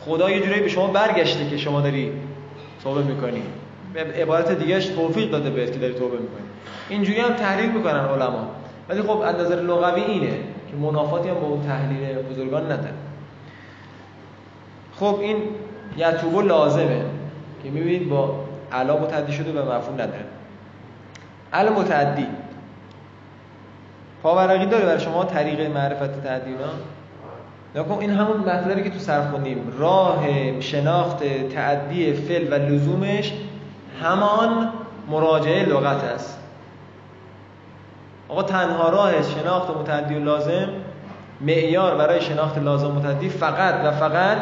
خدا 0.01 0.31
یه 0.31 0.41
جوری 0.41 0.61
به 0.61 0.69
شما 0.69 0.87
برگشته 0.87 1.47
که 1.47 1.57
شما 1.57 1.81
داری 1.81 2.13
توبه 2.83 3.03
می‌کنی. 3.03 3.43
به 3.95 4.01
عبارت 4.01 4.51
دیگهش 4.51 4.87
توفیق 4.87 5.31
داده 5.31 5.51
بهت 5.51 5.73
که 5.73 5.79
داری 5.79 5.95
توبه 5.95 6.19
می‌کنی. 6.19 6.47
اینجوری 6.89 7.21
هم 7.21 7.33
تحلیل 7.33 7.71
می‌کنن 7.71 8.01
علما. 8.01 8.51
ولی 8.89 9.03
خب 9.03 9.21
از 9.21 9.35
نظر 9.35 9.55
لغوی 9.55 10.03
اینه 10.03 10.37
که 10.71 10.77
منافاتی 10.77 11.29
هم 11.29 11.35
با 11.35 11.47
اون 11.47 11.67
تحلیل 11.67 12.15
بزرگان 12.31 12.65
نداره. 12.65 12.95
خب 15.01 15.19
این 15.21 15.37
یتوب 15.97 16.41
لازمه 16.41 17.05
که 17.63 17.71
می‌بینید 17.71 18.09
با 18.09 18.45
علا 18.73 18.97
متعدی 18.97 19.33
شده 19.33 19.63
و 19.63 19.73
مفهوم 19.73 19.95
نداره. 19.95 20.25
ال 21.53 21.69
متعدی. 21.69 22.27
پاورقی 24.23 24.67
داره 24.67 24.85
برای 24.85 25.01
شما 25.01 25.25
طریق 25.25 25.71
معرفت 25.71 26.23
تعدی 26.25 26.51
نکن 27.75 27.99
این 28.01 28.11
همون 28.11 28.37
مطلبی 28.37 28.83
که 28.83 28.91
تو 28.91 28.99
صرف 28.99 29.31
خوندیم. 29.31 29.73
راه 29.79 30.25
شناخت 30.61 31.25
تعدی 31.55 32.13
فعل 32.13 32.53
و 32.53 32.55
لزومش 32.55 33.33
همان 34.03 34.73
مراجعه 35.11 35.65
لغت 35.65 36.05
است. 36.05 36.39
آقا 38.29 38.43
تنها 38.43 38.89
راه 38.89 39.23
شناخت 39.23 39.71
متعدی 39.71 40.15
و 40.15 40.19
لازم 40.19 40.69
معیار 41.41 41.95
برای 41.95 42.21
شناخت 42.21 42.59
لازم 42.59 42.91
متعدی 42.91 43.29
فقط 43.29 43.75
و 43.85 43.91
فقط 43.91 44.39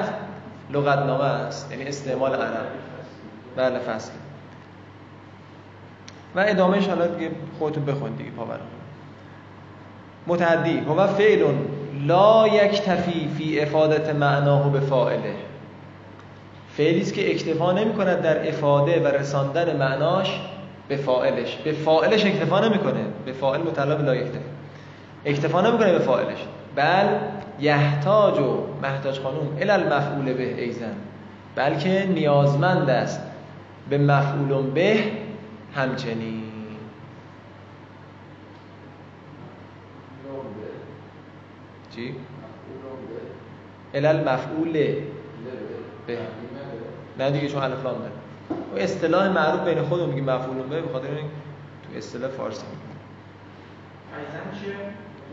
لغتنامه 0.70 1.24
است 1.24 1.72
یعنی 1.72 1.84
استعمال 1.84 2.34
عرب. 2.34 2.66
بله 3.56 3.78
فصل. 3.78 4.12
و 6.34 6.44
ادامهش 6.46 6.88
حالا 6.88 7.06
دیگه 7.06 7.30
خودتون 7.58 7.84
بخون 7.84 8.12
دیگه 8.12 8.30
پاورق 8.30 8.60
متعدی. 10.26 10.78
هو 10.78 11.06
فعل 11.06 11.44
لا 12.06 12.48
یکتفی 12.48 13.30
فی 13.38 13.60
افادت 13.60 14.14
معناه 14.14 14.72
به 14.72 14.80
فاعله. 14.80 15.34
فعلی 16.76 17.00
است 17.00 17.14
که 17.14 17.30
اکتفا 17.30 17.72
نمی 17.72 17.92
کند 17.92 18.22
در 18.22 18.48
افاده 18.48 19.02
و 19.02 19.06
رساندن 19.06 19.76
معناش 19.76 20.40
به 20.88 20.96
فاعلش. 20.96 21.56
به 21.56 21.72
فاعلش 21.72 22.26
اکتفا 22.26 22.60
نمی‌کنه. 22.60 23.04
به 23.26 23.32
فاعل 23.32 23.60
مطلب 23.60 24.04
لا 24.04 24.14
یکتفی. 24.14 24.38
اکتفا 25.24 25.60
نمی‌کنه 25.60 25.92
به 25.92 25.98
فاعلش. 25.98 26.46
بل 26.76 27.06
یحتاج 27.60 28.38
و 28.38 28.66
محتاج 28.82 29.20
خانوم 29.20 29.56
ال 29.60 29.70
المفعول 29.70 30.32
به 30.32 30.62
ایزن 30.62 30.94
بلکه 31.54 32.06
نیازمند 32.06 32.90
است 32.90 33.20
به 33.90 33.98
مفعول 33.98 34.70
به 34.70 35.04
همچنین. 35.74 36.42
چی؟ 41.94 42.14
ال 43.94 44.28
مفعول 44.28 44.72
به. 44.72 46.18
نه 47.18 47.30
دیگه 47.30 47.48
چون 47.48 47.62
الف 47.62 47.84
لام 47.84 47.94
داره. 47.98 48.12
و 48.74 48.78
اصطلاح 48.78 49.28
معروف 49.28 49.60
بین 49.60 49.82
خودمون 49.82 50.08
میگیم 50.08 50.24
مفعول 50.24 50.56
به 50.56 50.80
به 50.80 50.88
خاطر 50.92 51.06
این 51.06 51.30
تو 51.82 51.98
اصطلاح 51.98 52.30
فارسی 52.30 52.64
میگیم 52.66 52.86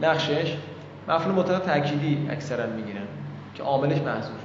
نقشش؟ 0.01 0.57
مفعول 1.07 1.35
مطلق 1.35 1.59
تأکیدی 1.59 2.27
اکثرا 2.29 2.65
می‌گیرن 2.65 3.07
که 3.55 3.63
عاملش 3.63 4.01
محذوف 4.01 4.39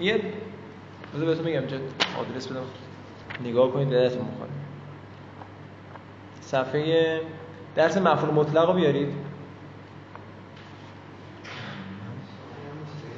یه 0.00 0.22
بذار 1.14 1.26
بهتون 1.26 1.44
میگم 1.44 1.66
چه 1.66 1.80
آدرس 2.18 2.46
بدم. 2.46 2.64
نگاه 3.44 3.72
کنید 3.72 3.90
دلتون 3.90 4.24
می‌خواد. 4.24 4.48
صفحه 6.40 7.20
درس 7.74 7.96
مفعول 7.96 8.34
مطلق 8.34 8.68
رو 8.68 8.72
بیارید. 8.74 9.08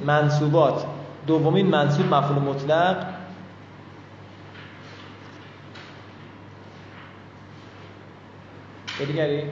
منصوبات. 0.05 0.85
دومین 1.27 1.67
منصوب 1.67 2.13
مفعول 2.13 2.39
مطلق. 2.39 3.05
دیگری؟ 8.97 9.43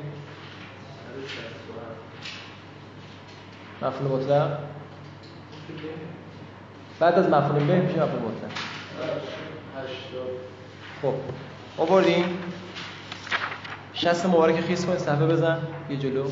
مفعول 3.81 4.11
مطلق؟ 4.11 4.49
بعد 6.99 7.19
از 7.19 7.29
مفعول 7.29 7.63
به 7.63 7.75
میشه 7.75 8.03
مفعول 8.03 8.21
مطلق. 8.21 8.51
خب 11.01 11.13
آوردیم. 11.77 12.39
شست 13.93 14.25
مبارک 14.25 14.61
خیس 14.61 14.85
کن 14.85 14.97
صفحه 14.97 15.25
بزن. 15.25 15.57
یه 15.89 15.97
جلو. 15.97 16.23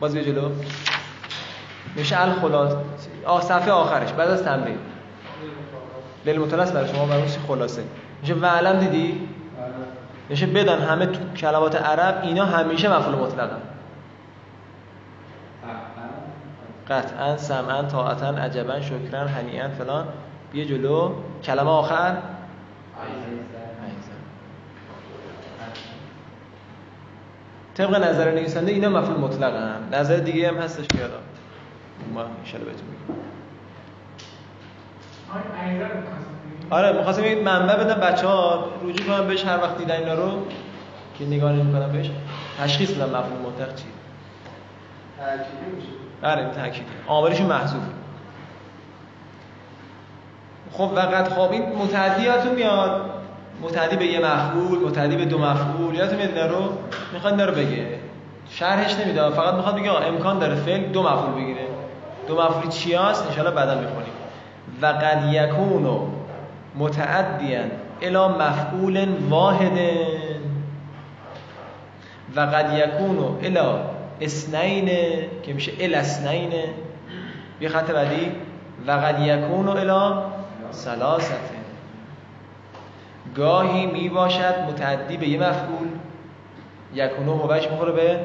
باز 0.00 0.14
یه 0.14 0.24
جلو. 0.24 0.50
میشه 1.96 2.20
الخلاص. 2.20 2.74
آه 3.24 3.42
صفحه 3.42 3.70
آخرش. 3.70 4.12
بعد 4.12 4.30
از 4.30 4.42
تمرین. 4.42 4.78
للمطلع 6.26 6.70
برای 6.70 6.88
شما 6.88 7.06
برای 7.06 7.28
خلاصه. 7.48 7.84
میشه 8.22 8.34
وعلم 8.34 8.78
دیدی؟ 8.78 9.28
میشه 10.28 10.46
بدان 10.46 10.80
همه 10.80 11.06
تو 11.06 11.32
کلمات 11.36 11.76
عرب 11.76 12.20
اینا 12.22 12.44
همیشه 12.44 12.88
مفعول 12.88 13.14
مطلقن. 13.14 13.73
قطعا 16.90 17.36
سمعا 17.36 17.82
طاعتا 17.82 18.26
عجبا 18.26 18.80
شکرا 18.80 19.20
هنیئا 19.20 19.68
فلان. 19.68 20.06
بیا 20.52 20.64
جلو. 20.64 21.14
کلمه 21.44 21.70
آخر. 21.70 22.16
طبق 27.74 27.94
نظر 27.94 28.30
نویسنده 28.30 28.72
اینا 28.72 28.88
مفعول 28.88 29.20
مطلق 29.20 29.56
هم 29.56 29.80
نظر 29.92 30.16
دیگه 30.16 30.48
هم 30.48 30.54
هستش 30.56 30.86
که 30.86 30.98
حالا. 31.00 31.14
ما 32.14 32.20
ان 32.20 32.28
بهتون 32.52 32.64
میگم. 32.64 33.20
آره 36.70 36.92
می‌خواستم 36.92 37.22
این 37.22 37.44
منبع 37.44 37.76
بدم 37.84 38.00
بچه 38.00 38.26
ها 38.26 38.68
رجوع 38.84 39.06
کنم 39.06 39.26
بهش 39.26 39.44
هر 39.44 39.58
وقت 39.58 39.78
دیدن 39.78 39.94
اینا 39.94 40.14
رو. 40.14 40.46
که 41.18 41.24
نگاه 41.24 41.52
نمی‌کنم 41.52 41.92
بهش. 41.92 42.10
تشخیص 42.58 42.90
بدم 42.90 43.08
مفهوم 43.08 43.46
مطلق 43.46 43.74
چیه 43.74 43.86
تأکیدی 45.18 45.76
میشه 45.76 45.88
آره 46.22 46.50
تأکیدی 46.54 46.86
عاملشون 47.08 47.46
محذوف 47.46 47.82
خب 50.72 50.90
وقت 50.96 51.28
خواب 51.28 51.52
این 51.52 51.76
متعدیاتون 51.76 52.54
میاد؟ 52.54 53.10
متعدی 53.62 53.96
به 53.96 54.06
یه 54.06 54.18
مفعول 54.18 54.78
متعدی 54.78 55.16
به 55.16 55.24
دو 55.24 55.38
مفعول. 55.38 55.94
یادتون 55.94 56.18
میاد 56.18 56.38
رو؟ 56.38 56.62
می‌خواد 57.12 57.40
رو 57.40 57.54
بگه. 57.54 57.86
شرحش 58.50 58.94
نمیده. 58.94 59.30
فقط 59.30 59.54
می‌خواد 59.54 59.76
بگه 59.76 59.92
امکان 59.92 60.38
داره 60.38 60.54
فعل 60.54 60.84
دو 60.84 61.02
مفعول 61.02 61.42
بگیره. 61.42 61.66
دو 62.28 62.34
مفعول 62.34 62.68
چی 62.68 62.94
هست 62.94 63.38
ان 63.38 63.50
بعدا 63.50 63.74
می‌خونیم. 63.74 64.12
و 64.82 64.86
قد 64.86 65.32
یکون 65.32 66.12
متعدیا 66.74 67.60
الى 68.02 68.28
مفعول 68.28 69.06
واحد. 69.28 69.78
و 72.36 72.40
قد 72.40 72.72
یکون 72.78 73.38
الى 73.42 73.93
اسنین 74.20 74.88
که 75.42 75.52
میشه 75.52 75.72
ال 75.80 75.94
اسنین 75.94 76.52
بی 77.58 77.68
خط 77.68 77.90
بعدی 77.90 78.32
و 78.86 78.90
قد 78.90 79.20
یکون 79.20 79.68
الى 79.68 80.14
ثلاثه 80.72 81.34
گاهی 83.36 83.86
می 83.86 84.08
باشد 84.08 84.54
متعدی 84.68 85.16
به 85.16 85.28
یه 85.28 85.38
مفعول. 85.38 85.88
یکونو 86.94 87.38
هوش 87.38 87.68
می‌خوره 87.70 87.92
به 87.92 88.20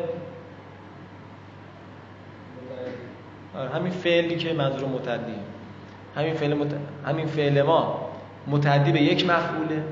آره، 3.57 3.69
همین 3.69 3.91
فعلی 3.91 4.35
که 4.35 4.53
منظور 4.53 4.89
متعدی. 4.89 5.35
همین 6.15 6.33
فعل 6.33 6.53
مت... 6.53 6.67
همین 7.05 7.27
فعل 7.27 7.61
ما 7.61 8.09
متعدی 8.47 8.91
به 8.91 9.01
یک 9.01 9.25
مفعوله 9.25 9.83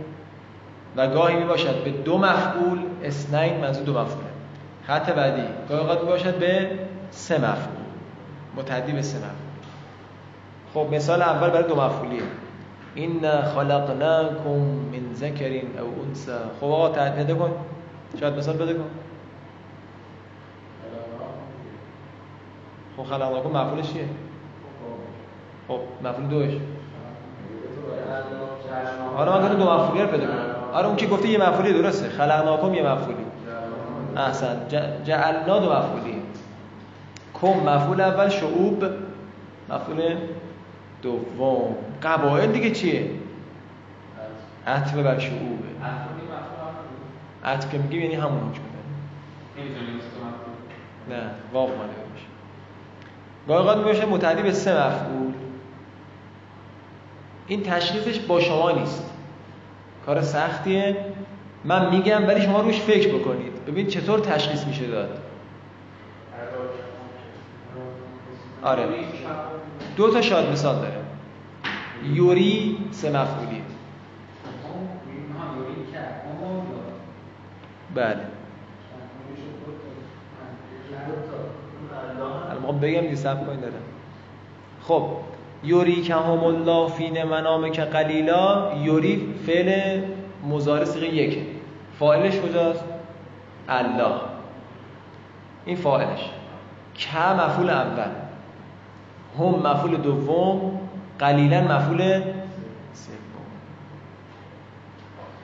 و 0.96 1.08
گاهی 1.08 1.36
می 1.36 1.44
باشد 1.44 1.84
به 1.84 1.92
دو 1.92 2.18
مفعول. 2.18 2.80
اسنین 3.04 3.58
منظور 3.58 3.84
دو 3.84 3.92
مفعوله 3.92 4.27
خط 4.88 5.10
بعدی. 5.10 5.43
گاهی 5.69 5.82
اوقات 5.82 6.02
باشد 6.02 6.39
به 6.39 6.69
سه 7.12 7.38
مفعول. 7.38 7.78
متعدی 8.56 8.91
به 8.91 9.02
سه 9.02 9.17
مفعول. 9.17 9.32
خب 10.73 10.95
مثال 10.95 11.21
اول 11.21 11.50
برای 11.50 11.67
دو 11.67 11.76
مفعولیه. 11.76 12.21
این 12.95 13.21
خلقناکم 13.56 14.50
من 14.91 15.13
ذکر 15.13 15.62
او 15.82 16.06
انثى. 16.08 16.32
خب 16.62 16.65
آقا 16.65 16.89
تعدیده 16.89 17.34
کن. 17.34 17.52
شاید 18.19 18.38
مثال 18.38 18.58
بده 18.58 18.73
کن. 18.73 18.89
خب 22.97 23.04
خلقناکم 23.04 23.50
مفعولش 23.50 23.93
چیه؟ 23.93 24.06
خب 25.67 25.80
مفعول 26.04 26.28
دوش. 26.28 26.54
آره 29.17 29.32
من 29.32 29.56
دو 29.56 29.73
مفعولی 29.73 30.02
رو 30.02 30.08
پیدا 30.08 30.26
کنم 30.26 30.56
آره 30.73 30.88
اون 30.88 30.95
که 30.95 31.08
گفته 31.08 31.28
یه 31.28 31.38
مفعولی 31.38 31.73
درسته. 31.82 32.10
خلقناکم 32.10 32.73
یه 32.73 32.91
مفعولی. 32.91 33.27
احسن 34.18 34.68
جعلنا 35.04 35.60
دو 35.60 35.74
مفعولی 35.74 36.22
کم 37.34 37.48
مفعول 37.48 38.02
اول 38.02 38.30
شعوب. 38.30 38.84
مفعول 39.70 40.16
دوم. 41.02 41.76
قبایل 42.04 42.52
دیگه 42.52 42.72
چیه؟ 42.72 43.10
عطف 44.68 44.94
بر 44.94 45.20
شعوبه 45.20 45.68
عطف 47.46 47.72
که 47.72 47.78
میگیم 47.78 48.02
یعنی 48.02 48.16
همون 48.16 48.50
حکم 48.50 48.62
نه 51.10 51.22
واقع 51.54 51.72
مانه 51.72 51.90
باشه. 52.14 52.26
گاهی 53.48 53.94
میشه 53.94 54.06
متعدی 54.06 54.42
به 54.42 54.52
سه 54.52 54.88
مفعول. 54.88 55.34
این 57.48 57.64
تشخیصش 57.64 58.20
با 58.20 58.40
شما 58.40 58.72
نیست. 58.72 59.12
کار 60.06 60.22
سختیه. 60.22 60.98
من 61.66 61.90
میگم 61.90 62.28
ولی 62.28 62.42
شما 62.42 62.62
روش 62.62 62.80
فکر 62.80 63.16
بکنید. 63.16 63.57
ببین 63.68 63.88
چطور 63.88 64.20
تشخیص 64.20 64.68
میشه 64.68 64.88
داد؟ 64.88 65.20
آره. 68.64 68.88
دو 69.98 70.14
تا 70.14 70.22
شاد 70.22 70.52
مثال 70.52 70.76
داره. 70.76 70.98
یوری 72.14 72.78
سه 72.92 73.10
مفعولی 73.10 73.62
بله. 77.96 78.18
الان 82.52 82.80
بگم 82.80 83.02
دیگه 83.02 83.16
سب 83.16 83.46
کنید 83.48 83.62
داره 83.62 83.74
خب 84.82 85.08
یوری 85.64 86.02
که 86.02 86.16
هم 86.16 86.44
الله 86.44 86.90
فین 86.90 87.24
منام 87.24 87.72
که 87.72 87.82
قلیلا 87.82 88.74
یوری 88.84 89.34
فعل 89.46 90.02
مزار 90.50 90.86
سیغه 90.86 91.08
یکه 91.08 91.42
فاعلش 92.00 92.40
کجاست؟ 92.40 92.84
الله. 93.70 94.22
این 95.66 95.78
فاعلش. 95.78 96.30
که 96.96 97.18
مفعول 97.18 97.70
اول. 97.70 98.12
هم 99.40 99.46
مفعول 99.46 99.98
دوم 99.98 100.80
قلیلا 101.20 101.62
مفعول 101.62 102.22
سوم. 102.94 103.46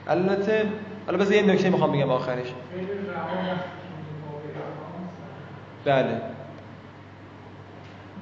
البته 0.08 0.68
حالا 1.06 1.18
بذار 1.18 1.34
یه 1.34 1.42
نکته 1.42 1.70
می‌خوام 1.70 1.92
بگم 1.92 2.10
آخرش. 2.10 2.52
بله. 5.84 6.20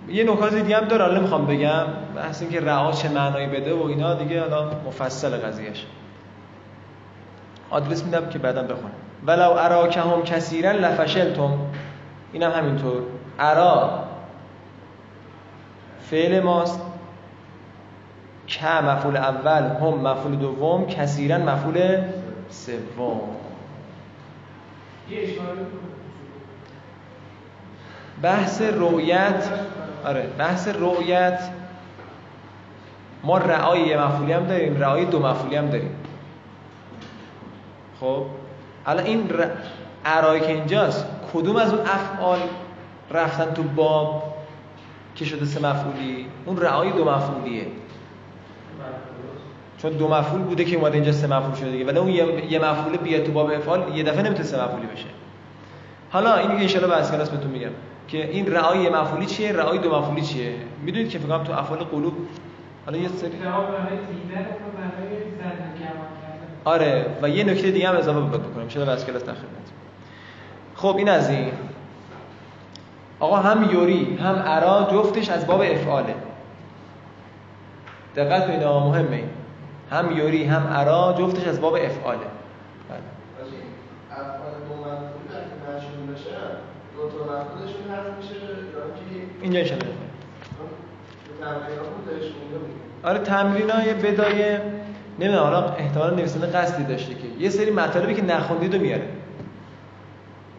یه 0.09 0.25
نکات 0.25 0.55
دیگه 0.55 0.77
هم 0.77 0.85
داره 0.85 1.05
حالا 1.05 1.19
نمی‌خوام 1.19 1.47
بگم. 1.47 1.87
بحث 2.17 2.43
اینکه 2.43 2.61
رعا 2.61 2.93
چه 2.93 3.09
معنایی 3.09 3.47
بده 3.47 3.75
و 3.75 3.83
اینا 3.83 4.15
دیگه 4.15 4.41
حالا 4.41 4.71
مفصل 4.87 5.37
قضیهش 5.37 5.87
آدرس 7.71 8.05
میدم 8.05 8.29
که 8.29 8.39
بعدم 8.39 8.67
بخونم. 8.67 8.93
ولو 9.27 9.51
اراکهم 9.51 10.23
کثیرا 10.23 10.73
لفشلتم. 10.73 11.59
اینم 12.33 12.51
هم 12.51 12.59
همینطور. 12.59 13.03
ارا 13.39 14.05
فعل 16.11 16.41
ماست. 16.41 16.81
که 18.47 18.67
مفعول 18.67 19.17
اول 19.17 19.63
هم 19.63 19.95
مفعول 19.95 20.37
دوم 20.37 20.87
کثیرا 20.87 21.39
مفعول 21.39 22.03
سوم. 22.51 23.21
بحث 28.23 28.63
رؤیت. 28.63 29.49
آره 30.05 30.27
بحث 30.39 30.69
رؤیت. 30.69 31.41
ما 33.25 33.39
رعای 33.39 33.81
یه 33.81 33.99
مفعولی 33.99 34.33
هم 34.33 34.47
داریم 34.47 34.81
رعای 34.81 35.05
دو 35.05 35.19
مفعولی 35.19 35.57
هم 35.57 35.67
داریم. 35.67 35.97
خب؟ 38.01 38.27
الان 38.87 39.05
این 39.05 39.31
ر... 39.31 40.39
که 40.39 40.53
اینجاست 40.53 41.07
کدوم 41.35 41.57
از 41.57 41.75
اون 41.75 41.81
افعال 41.81 42.39
رفتن 43.11 43.53
تو 43.53 43.63
باب 43.63 44.35
که 45.15 45.25
شده 45.25 45.45
سه 45.45 45.61
مفعولی؟ 45.61 46.27
اون 46.47 46.57
رعای 46.57 46.93
دو 46.93 47.05
مفعولیه. 47.05 47.67
چون 49.79 49.93
دو 49.93 50.09
مفعول 50.09 50.43
بوده 50.43 50.65
که 50.65 50.77
اومده 50.77 50.95
اینجا 50.95 51.13
سه 51.13 51.27
مفعول 51.27 51.55
شده 51.55 51.71
دیگه. 51.71 51.87
ولی 51.87 51.99
اون 51.99 52.09
یه, 52.51 52.59
مفعول 52.59 52.97
بیاد 52.97 53.23
تو 53.23 53.33
باب 53.33 53.51
افعال 53.51 53.97
یه 53.97 54.03
دفعه 54.03 54.23
نمی‌تونه 54.23 54.49
سه 54.49 54.65
مفعولی 54.65 54.87
بشه. 54.87 55.07
حالا 56.11 56.37
این 56.37 56.49
دیگه 56.49 56.63
ان 56.63 56.69
شاء 56.69 56.83
الله 56.83 56.95
بعد 56.95 57.11
کلاس 57.11 57.31
بهتون 57.31 57.51
میگم 57.51 57.71
که 58.09 58.31
این 58.31 58.53
رعای 58.53 58.89
مفعولی 58.89 59.27
چیه 59.27 59.53
رعای 59.53 59.79
دو 59.79 59.99
مفعولی 59.99 60.23
چیه؟ 60.23 60.55
می‌دونید 60.83 61.11
که 61.11 61.19
فکر 61.19 61.45
تو 61.45 61.53
افعال 61.53 61.79
قلوب 61.79 62.15
حالا 62.87 62.99
یه 62.99 63.09
سری 63.09 63.31
آره 66.65 67.07
و 67.23 67.29
یه 67.29 67.45
نکته 67.45 67.71
دیگه 67.71 67.89
هم 67.89 67.97
اضافه 67.97 68.21
بکنم 68.21 68.65
میشه 68.65 68.91
از 68.91 69.07
کلاس 69.07 69.25
در 69.25 69.33
خب 70.77 70.97
این 70.97 71.09
از 71.09 71.31
این. 71.31 71.53
آقا 73.21 73.37
هم 73.37 73.71
یوری 73.71 74.17
هم 74.17 74.43
ارا 74.47 74.89
جفتش 74.93 75.31
از 75.31 75.47
باب 75.47 75.61
افعاله. 75.61 76.15
دقت 78.17 78.47
کنید 78.47 78.63
آقا 78.63 78.89
مهمه. 78.89 79.17
این 79.17 79.29
هم 79.91 80.17
یوری 80.17 80.45
هم 80.45 80.67
ارا 80.71 81.15
جفتش 81.19 81.47
از 81.47 81.61
باب 81.61 81.75
افعاله. 81.75 82.19
بله. 82.89 82.99
اینجا 89.43 89.61
ان 89.61 89.79
آره 93.03 93.19
تمرین 93.19 93.71
های 93.71 93.95
بدایه 93.95 94.63
نمی‌دونم 95.19 95.43
حالا 95.43 95.69
احتمال 95.69 96.15
نویسنده 96.15 96.47
قصدی 96.47 96.85
داشته 96.85 97.15
که 97.15 97.21
یه 97.39 97.51
سری 97.51 97.71
مطالبی 97.71 98.15
که 98.15 98.23
نخوندید 98.25 98.75
رو 98.75 98.81
میاره. 98.81 99.09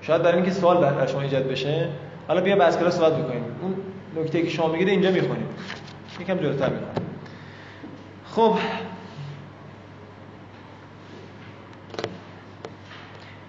شاید 0.01 0.21
برای 0.21 0.35
اینکه 0.35 0.51
سوال 0.51 0.77
برای 0.77 1.07
شما 1.07 1.21
ایجاد 1.21 1.47
بشه. 1.47 1.87
حالا 2.27 2.41
بیا 2.41 2.55
بعد 2.55 2.79
کلاس 2.79 2.97
صحبت 2.97 3.13
بکنیم. 3.13 3.43
اون 3.61 3.75
نکته 4.23 4.41
که 4.41 4.49
شما 4.49 4.67
میگید 4.67 4.89
اینجا 4.89 5.11
می‌خونیم. 5.11 5.47
یکم 6.19 6.37
جلوتر 6.37 6.69
می‌خونیم. 6.69 7.09
خب. 8.25 8.55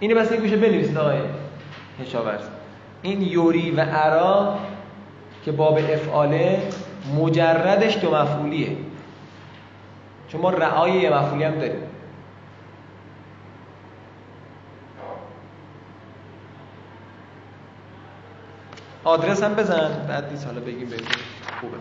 اینه 0.01 0.14
بس 0.14 0.33
گوشه 0.33 0.57
بنویسید 0.57 0.99
آقای 0.99 1.19
هشاورز 2.03 2.43
این 3.03 3.23
یوری 3.23 3.71
و 3.71 3.87
ارا 3.88 4.59
که 5.45 5.53
باب 5.53 5.79
افعاله 5.79 6.62
مجردش 7.17 7.97
دو 7.97 8.14
مفعولیه. 8.14 8.77
چون 10.35 10.42
ما 10.42 10.51
رعای 10.51 10.92
یه 10.92 11.11
مفعولی 11.11 11.44
هم 11.44 11.55
داریم. 11.55 11.83
آدرس 19.05 19.42
هم 19.42 19.55
بزن 19.55 20.07
بعد 20.09 20.31
نیست 20.31 20.47
حالا 20.47 20.61
بگیم 20.61 20.88
بگیم 20.88 21.07
خوبه. 21.61 21.77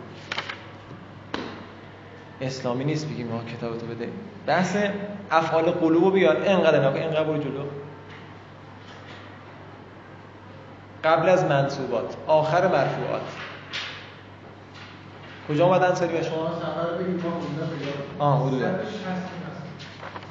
اسلامی 2.41 2.83
نیست 2.83 3.09
بگیم 3.09 3.27
ما 3.27 3.43
کتابتو 3.43 3.85
بده. 3.85 4.09
بحث 4.47 4.77
افعال 5.31 5.63
قلوب 5.63 6.13
بیار. 6.13 6.35
اینقدر 6.35 6.89
نکن 6.89 6.99
اینقدر 6.99 7.23
برو 7.23 7.37
جلو. 7.37 7.63
قبل 11.03 11.29
از 11.29 11.45
منصوبات. 11.45 12.15
آخر 12.27 12.67
مرفوعات. 12.67 13.21
کجا 15.49 15.65
اومد 15.65 15.84
انصاری 15.84 16.13
به 16.13 16.23
شما؟ 16.23 16.51
آه 18.19 18.47
حدودا. 18.47 18.65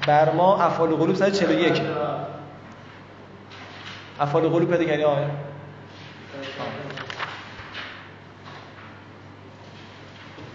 بر 0.06 0.32
ما 0.32 0.62
افعال 0.62 0.90
قلوب 0.96 1.14
141 1.16 1.82
افعال 4.20 4.48
قلوب 4.48 4.70
پیدا 4.70 4.84
کردی 4.84 5.04
آقای 5.04 5.24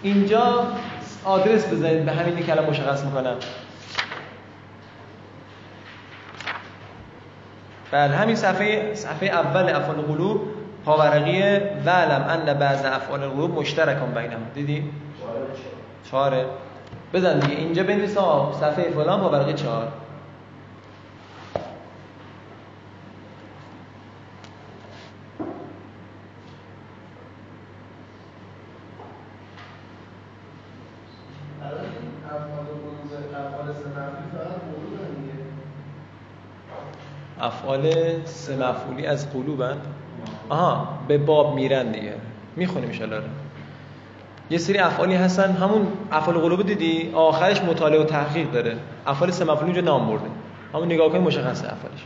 اینجا 0.02 0.66
آدرس 1.24 1.72
بزنید 1.72 2.04
به 2.04 2.12
همین 2.12 2.36
کلم 2.46 2.64
مشخص 2.64 3.04
می‌کنم. 3.04 3.36
بله 7.90 8.16
همین 8.16 8.36
صفحه 8.36 8.94
صفحه 8.94 9.28
اول 9.28 9.70
افعال 9.70 9.96
قلوب 9.96 10.57
پاورقی 10.84 11.42
ولم 11.86 12.26
ان 12.28 12.54
بعض 12.54 12.84
افعال 12.84 13.22
القلوب 13.22 13.58
مشترکان 13.58 14.14
بینهم. 14.14 14.40
دیدی؟ 14.54 14.90
چهاره 16.10 16.46
بزن 17.14 17.38
دیگه. 17.38 17.56
اینجا 17.56 17.82
بنویس 17.82 18.14
صفحه 18.60 18.90
فلان 18.90 19.20
پاورقی 19.20 19.52
چهار. 19.52 19.88
افعال 37.40 37.92
سه 38.24 38.56
مفعولی 38.56 39.06
از 39.06 39.32
قلوبن 39.32 39.76
آها 40.48 40.88
به 41.08 41.18
باب 41.18 41.54
میرن 41.54 41.92
دیگه. 41.92 42.14
می‌خونیم 42.56 42.90
ان 43.02 43.22
یه 44.50 44.58
سری 44.58 44.78
افعالی 44.78 45.14
هستن. 45.14 45.52
همون 45.52 45.86
افعال 46.12 46.38
قلوب 46.38 46.62
دیدی؟ 46.62 47.10
آخرش 47.14 47.62
مطالعه 47.62 48.00
و 48.00 48.04
تحقیق 48.04 48.50
داره. 48.50 48.76
افعال 49.06 49.30
سه 49.30 49.44
مفعولی 49.44 49.64
اینجا 49.64 49.80
نام 49.80 50.06
برده. 50.06 50.30
همون 50.74 50.86
نگاه 50.86 51.08
کنید 51.08 51.22
مشخصه 51.22 51.72
افعالش. 51.72 52.04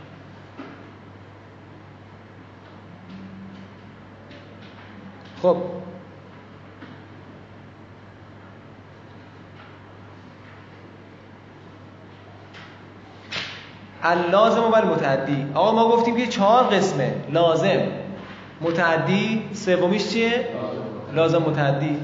خب. 5.41 5.57
اللازم 14.03 14.63
و 14.63 14.69
متعدی 14.69 15.45
آقا 15.53 15.71
ما 15.71 15.89
گفتیم 15.89 16.17
که 16.17 16.27
چهار 16.27 16.63
قسمه. 16.63 17.13
لازم. 17.29 18.02
متعدی 18.61 19.49
سومیش 19.53 20.09
چیه؟ 20.09 20.47
لازم 21.13 21.37
متعدی. 21.37 21.97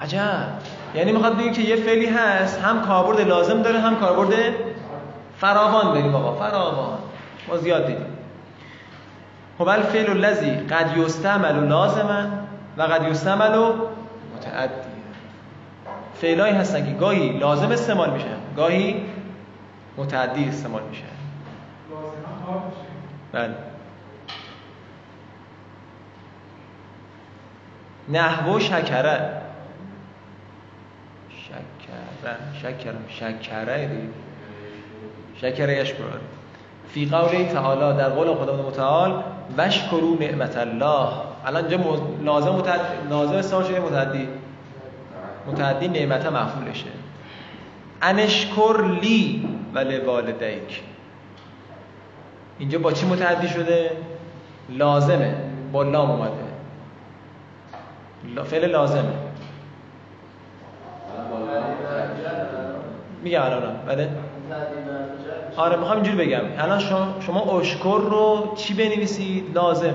عجب. 0.00 0.48
یعنی 0.94 1.12
می‌خواد 1.12 1.38
بگیم 1.38 1.52
که 1.52 1.62
یه 1.62 1.76
فعلی 1.76 2.06
هست 2.06 2.60
هم 2.60 2.82
کاربرد 2.82 3.20
لازم 3.20 3.62
داره 3.62 3.80
هم 3.80 3.96
کاربرد 3.96 4.34
فراوان 5.40 5.94
داریم 5.94 6.14
آقا. 6.14 6.34
فراوان. 6.34 6.98
ما 7.48 7.56
زیاد 7.56 7.86
دیدیم. 7.86 8.06
خب 9.58 9.68
الفعل 9.68 10.10
الذی 10.10 10.50
قد 10.50 10.96
یستعمل 10.96 11.68
لازما 11.68 12.22
و 12.76 12.82
قد 12.82 13.08
یستعمل 13.08 13.58
متعدی؟ 14.36 14.72
فعلایی 16.20 16.54
هستن 16.54 16.86
که 16.86 16.92
گاهی 16.92 17.38
لازم 17.38 17.70
استعمال 17.70 18.10
میشن 18.10 18.36
گاهی 18.56 19.02
متعدی 19.96 20.48
استعمال 20.48 20.82
میشن 20.90 21.02
بله. 23.32 23.54
نحو 28.08 28.58
شکره. 28.58 29.30
شکره. 31.30 32.36
شکره 32.62 32.96
شکره 33.08 33.86
دی 33.86 34.08
شکره 35.34 35.84
فی 36.88 37.06
قول 37.06 37.44
تعالی 37.44 37.98
در 37.98 38.08
قول 38.08 38.34
خدا 38.34 38.56
متعال 38.56 39.22
وشکرو 39.58 40.16
نعمت 40.20 40.56
الله. 40.56 41.08
الان 41.46 41.68
اینجا 41.68 42.00
لازم 42.24 42.50
متعدی 42.50 43.08
لازم 43.10 43.34
استعمال 43.34 43.64
شده 43.64 43.80
متعدی. 43.80 44.28
متعدی 45.46 45.88
نعمت 45.88 46.26
مفعولشه. 46.26 46.86
انشکر 48.02 48.98
لی 49.02 49.48
و 49.74 49.78
لوالدیک. 49.78 50.82
اینجا 52.58 52.78
با 52.78 52.92
چی 52.92 53.06
متعدی 53.06 53.48
شده؟ 53.48 53.90
لازمه. 54.68 55.34
با 55.72 55.82
لام 55.82 56.10
اومده. 56.10 56.43
فعل 58.44 58.70
لازمه. 58.70 59.12
میگم 63.22 63.42
الان 63.42 63.76
بله. 63.86 64.08
آره 65.56 65.76
می‌خوام 65.76 65.96
اینجوری 65.96 66.26
بگم. 66.26 66.40
الان 66.58 66.78
شما 66.78 67.14
شما 67.20 67.58
اشکر 67.60 68.00
رو 68.10 68.52
چی 68.56 68.74
بنویسید؟ 68.74 69.54
لازم. 69.54 69.94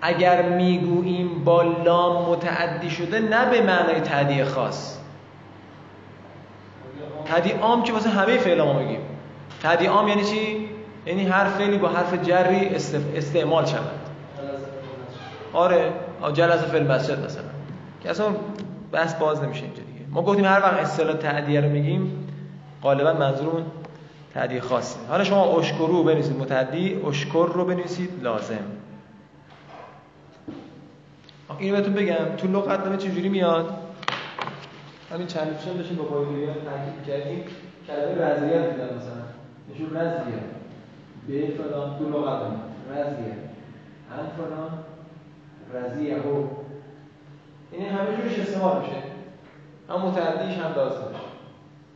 اگر 0.00 0.42
می‌گوییم 0.42 1.44
با 1.44 1.62
لام 1.62 2.30
متعدی 2.30 2.90
شده 2.90 3.18
نه 3.18 3.50
به 3.50 3.60
معنای 3.60 4.00
تعدیه 4.00 4.44
خاص. 4.44 4.98
تعدیه 7.24 7.58
عام 7.58 7.82
که 7.82 7.92
واسه 7.92 8.10
همه 8.10 8.38
فعل 8.38 8.62
ما 8.62 8.78
میگیم. 8.78 9.00
تعدیه 9.62 9.90
عام 9.90 10.08
یعنی 10.08 10.24
چی؟ 10.24 10.68
یعنی 11.06 11.28
هر 11.28 11.44
فعلی 11.44 11.78
با 11.78 11.88
حرف 11.88 12.22
جری 12.22 12.68
استعمال 13.16 13.64
شود. 13.66 14.05
آره 15.56 15.92
جلسه 16.32 16.66
فعل 16.66 16.86
مسجد 16.86 17.24
مثلا. 17.24 17.42
که 18.02 18.10
اصلا 18.10 18.26
بحث 18.92 19.14
باز 19.14 19.42
نمیشه 19.44 19.62
اینجا 19.62 19.82
دیگه. 19.82 20.10
ما 20.10 20.22
گفتیم 20.22 20.44
هر 20.44 20.60
وقت 20.60 20.80
اصطلاح 20.80 21.16
تعدیه 21.16 21.60
رو 21.60 21.68
میگیم 21.68 22.28
غالبا 22.82 23.12
منظورمون 23.12 23.62
تعدیه 24.34 24.60
خاصه. 24.60 24.98
حالا 25.08 25.24
شما 25.24 25.58
اشکرو 25.58 26.02
بنویسید 26.02 26.36
متعدی 26.36 27.00
اشکر 27.08 27.50
رو 27.54 27.64
بنویسید 27.64 28.10
لازم. 28.22 28.56
اینو 31.58 31.76
بهتون 31.76 31.94
بگم 31.94 32.36
تو 32.36 32.48
لغت 32.48 32.80
نامه 32.80 32.96
چجوری 32.96 33.28
میاد؟ 33.28 33.78
همین 35.12 35.26
چند 35.26 35.48
روزشم 35.48 35.76
داشتیم 35.76 35.96
با 35.96 36.04
پایدویان 36.04 36.54
تحقیق 36.54 37.20
کردیم. 37.20 37.44
کلمه 37.86 38.24
رضیت 38.24 38.70
دیدن 38.70 38.96
مثلا. 38.96 39.22
نشون 39.74 39.96
رضیه 39.96 40.40
به 41.28 41.54
فلان 41.62 41.98
تو 41.98 42.08
لغت 42.08 42.42
نامه. 42.42 42.56
رضیه 42.90 43.32
ان 44.12 44.26
فلان. 44.36 44.70
رضیه 45.74 46.14
هو 46.16 46.44
این 47.72 47.88
همه 47.88 48.16
جورش 48.16 48.38
استعمال 48.38 48.80
میشه. 48.80 48.96
هم 49.88 50.00
متعدیش 50.00 50.58
هم 50.58 50.74
لازمش 50.76 51.16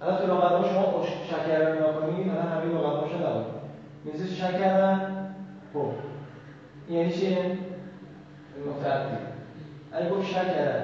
الان 0.02 0.18
تو 0.18 0.26
لغت 0.26 0.72
شما 0.72 1.06
شکر 1.30 1.58
رو 1.58 1.74
نگاه 1.74 1.94
کنید 2.00 2.28
الان 2.28 2.46
همه 2.46 2.64
لغت 2.64 3.10
شما 3.10 3.30
نبود 3.30 3.44
مثل 4.04 4.34
شکر 4.34 4.96
خب. 5.74 5.90
یعنی 6.90 7.12
چی؟ 7.12 7.36
متعدی. 8.66 9.16
اگه 9.92 10.10
گفت 10.10 10.26
شکر 10.30 10.82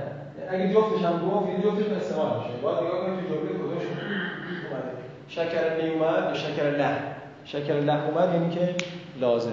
اگه 0.51 0.73
جفتش 0.75 1.05
هم 1.05 1.29
گفت 1.29 1.49
یه 1.49 1.57
جفتش 1.65 1.93
استعمال 1.93 2.39
میشه. 2.39 2.63
باید 2.63 2.79
نگاه 2.79 3.07
کنید 3.07 3.21
تو 3.21 3.35
جمله 3.35 3.49
کدومش 3.49 3.83
اومده. 3.83 4.91
شکر 5.29 5.83
نیومد 5.83 6.25
یا 6.29 6.35
شکر 6.35 6.71
له 6.71 6.97
شکر 7.45 7.75
له 7.75 8.09
اومد 8.09 8.35
یعنی 8.35 8.55
که 8.55 8.75
لازم. 9.21 9.53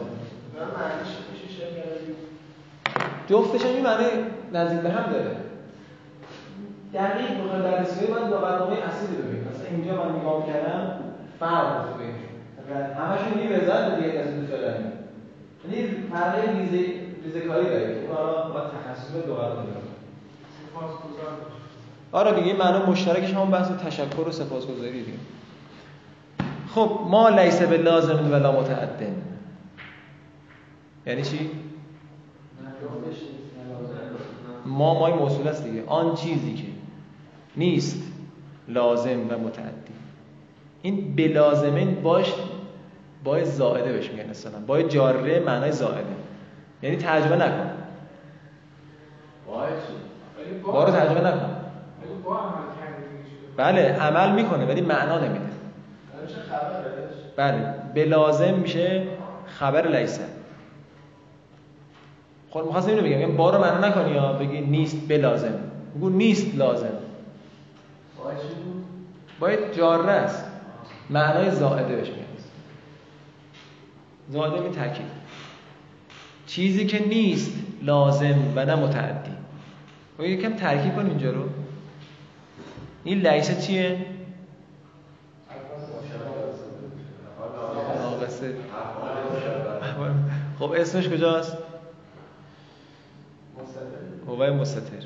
جفتش 3.29 3.65
هم 3.65 3.73
این 3.73 3.83
معنی 3.83 4.05
نزدیک 4.53 4.79
به 4.79 4.89
هم 4.89 5.11
داره. 5.11 5.35
دقیق 6.93 7.43
بخوام 7.43 7.61
بررسی 7.61 8.11
من 8.11 8.29
با 8.29 8.37
برنامه 8.37 8.73
اصلی 8.73 9.15
ببینیم 9.17 9.47
مثلا 9.53 9.67
اینجا 9.67 10.03
من 10.03 10.19
نگاه 10.19 10.47
کردم 10.47 10.99
فرق 11.39 11.87
رو 11.87 11.93
ببینیم 11.93 12.23
همشون 12.97 13.39
یه 13.39 13.57
وزارت 13.57 13.95
دیگه 13.95 14.19
از 14.19 14.27
دو 14.35 14.47
فلانی 14.47 14.85
یعنی 15.69 15.87
فرق 16.11 16.35
ریزه 16.57 16.93
ریزه 17.23 17.41
کاری 17.41 17.65
داره 17.65 17.93
که 17.93 17.99
اون 17.99 18.15
حالا 18.17 18.49
با 18.49 18.59
تخصص 18.59 19.15
لغت 19.15 19.25
داره 19.27 19.83
آره 22.11 22.41
دیگه 22.41 22.53
معنا 22.53 22.85
مشترکش 22.85 23.33
هم 23.33 23.51
بحث 23.51 23.67
تشکر 23.85 24.27
و 24.27 24.31
سپاسگزاری 24.31 25.03
دیگه. 25.03 25.17
خب 26.75 26.99
ما 27.09 27.29
لیس 27.29 27.61
به 27.61 27.77
لازم 27.77 28.31
ولا 28.31 28.51
متعدن. 28.51 29.15
یعنی 31.05 31.21
چی؟ 31.21 31.49
ما 34.65 34.99
مای 34.99 35.13
موصول 35.13 35.47
است 35.47 35.63
دیگه. 35.63 35.83
آن 35.87 36.15
چیزی 36.15 36.53
که 36.53 36.67
نیست 37.57 38.03
لازم 38.67 39.19
و 39.29 39.37
متعدی. 39.37 39.93
این 40.81 41.15
بلازمین 41.15 42.01
باش 42.01 42.33
با 43.23 43.43
زائده 43.43 43.93
بهش 43.93 44.09
میگن 44.09 44.29
اصلا 44.29 44.51
با 44.67 44.81
جاره 44.81 45.39
معنای 45.39 45.71
زائده. 45.71 46.15
یعنی 46.81 46.95
ترجمه 46.95 47.35
نکن. 47.35 47.69
با 50.63 50.83
رو 50.83 50.91
ترجمه 50.91 51.27
نکن. 51.27 51.55
بله 53.57 53.81
عمل 53.81 54.31
می‌کنه 54.31 54.65
ولی 54.65 54.81
معنا 54.81 55.19
نمیده. 55.19 55.45
بله 57.35 57.73
بلازم 57.95 58.53
میشه 58.53 59.07
خبر 59.45 59.87
لیسه 59.87 60.23
خب 62.53 62.63
می‌خواستم 62.65 62.89
اینو 62.89 63.01
بگم. 63.03 63.19
یعنی 63.19 63.31
با 63.31 63.49
رو 63.49 63.61
معنا 63.61 63.87
نکنی 63.87 64.11
یا 64.11 64.33
بگی 64.33 64.61
نیست 64.61 65.07
بلازم 65.07 65.53
بگو 65.95 66.09
نیست 66.09 66.55
لازم. 66.55 66.93
باید 69.39 69.73
جاره 69.77 70.11
است. 70.11 70.45
معنای 71.09 71.51
زائده 71.51 71.95
بهش 71.95 72.07
میاد. 72.07 72.19
زائده 74.29 74.67
می 74.67 74.75
تاکید. 74.75 75.05
چیزی 76.47 76.85
که 76.85 77.07
نیست 77.07 77.51
لازم 77.81 78.35
و 78.55 78.65
نه 78.65 78.75
متعدی. 78.75 79.31
و 80.19 80.23
یکم 80.23 80.53
ترکیب 80.53 80.95
کن 80.95 81.05
اینجا 81.05 81.31
رو. 81.31 81.43
این 83.03 83.27
لیسه 83.27 83.61
چیه؟ 83.61 84.05
خب 90.59 90.71
اسمش 90.71 91.09
کجاست؟ 91.09 91.57
هوای 94.33 94.51
مستتر 94.51 95.05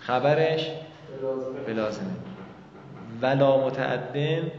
خبرش؟ 0.00 0.70
بلازمه. 1.66 2.10
ولا 3.22 3.66
متعدن 3.66 4.50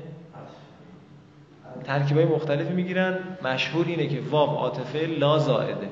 ترکیبای 1.83 2.25
مختلفی 2.25 2.73
می‌گیرن. 2.73 3.19
مشهور 3.43 3.85
اینه 3.85 4.07
که 4.07 4.19
واو 4.29 4.49
عاطفه 4.49 5.05
لا 5.05 5.37
زائده. 5.37 5.89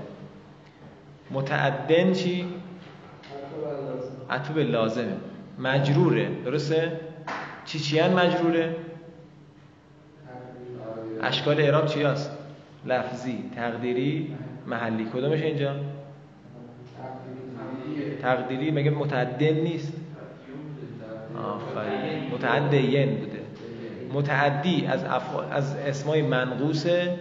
متعدن 1.31 2.13
چی؟ 2.13 2.47
عطوب 4.29 4.57
لازمه. 4.57 5.17
مجروره. 5.59 6.29
درسته؟ 6.45 6.99
چی 7.65 7.79
چیان 7.79 8.13
مجروره؟ 8.13 8.75
اشکال 11.21 11.61
اعراب 11.61 11.85
چی 11.85 12.03
هست؟ 12.03 12.37
لفظی. 12.85 13.51
تقدیری 13.55 14.35
محلی. 14.67 15.05
کدومش 15.05 15.41
اینجا؟ 15.41 15.75
تقدیری 18.21 18.71
مگه 18.71 18.91
متعدن 18.91 19.53
نیست؟ 19.53 19.93
آفرین. 21.37 22.33
متعدین 22.33 23.15
بوده. 23.15 23.39
متعدی 24.13 24.85
از 24.85 25.03
افعال 25.03 25.45
از 25.51 25.75
اسمای 25.75 26.21
منقوسه. 26.21 27.15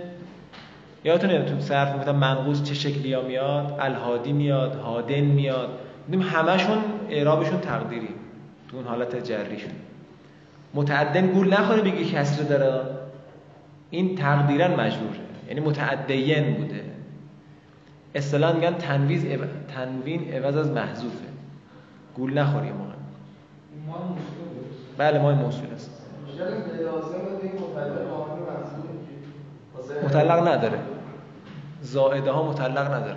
یادتونه 1.04 1.42
تو 1.42 1.60
صرف 1.60 1.92
می‌گفتم 1.92 2.16
منقوس 2.16 2.62
چه 2.62 2.74
شکلی 2.74 3.12
ها 3.12 3.22
میاد؟ 3.22 3.76
الهادی 3.80 4.32
میاد 4.32 4.74
هادن 4.74 5.20
میاد. 5.20 5.78
دیدیم 6.06 6.22
همشون 6.22 6.78
اعرابشون 7.10 7.60
تقدیری. 7.60 8.08
تو 8.70 8.76
اون 8.76 8.86
حالت 8.86 9.24
جریشون. 9.24 9.70
متعدن 10.74 11.26
گول 11.26 11.54
نخوره 11.54 11.82
بگی 11.82 12.04
کسر 12.04 12.42
داره. 12.42 12.80
این 13.90 14.16
تقدیرا 14.16 14.68
مجروره 14.68 15.18
یعنی 15.48 15.60
متعدین 15.60 16.54
بوده. 16.54 16.80
اصطلاح 18.16 18.52
میگن 18.52 18.74
تنویز 18.74 19.24
تنوین 19.74 20.32
عوض 20.34 20.56
از 20.56 20.70
محذوفه. 20.70 21.26
گول 22.16 22.38
نخوری 22.38 22.70
موقع. 22.72 22.94
بله 24.98 25.18
ما 25.18 25.32
موصول 25.32 25.70
است. 25.74 25.90
مطلق 30.04 30.48
نداره. 30.48 30.78
زائده 31.82 32.30
ها 32.30 32.42
مطلق 32.50 32.94
نداره 32.94 33.16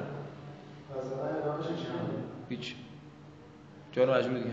هیچ. 2.50 2.76
جارو 3.92 4.14
مجبور 4.14 4.38
دیگه. 4.38 4.50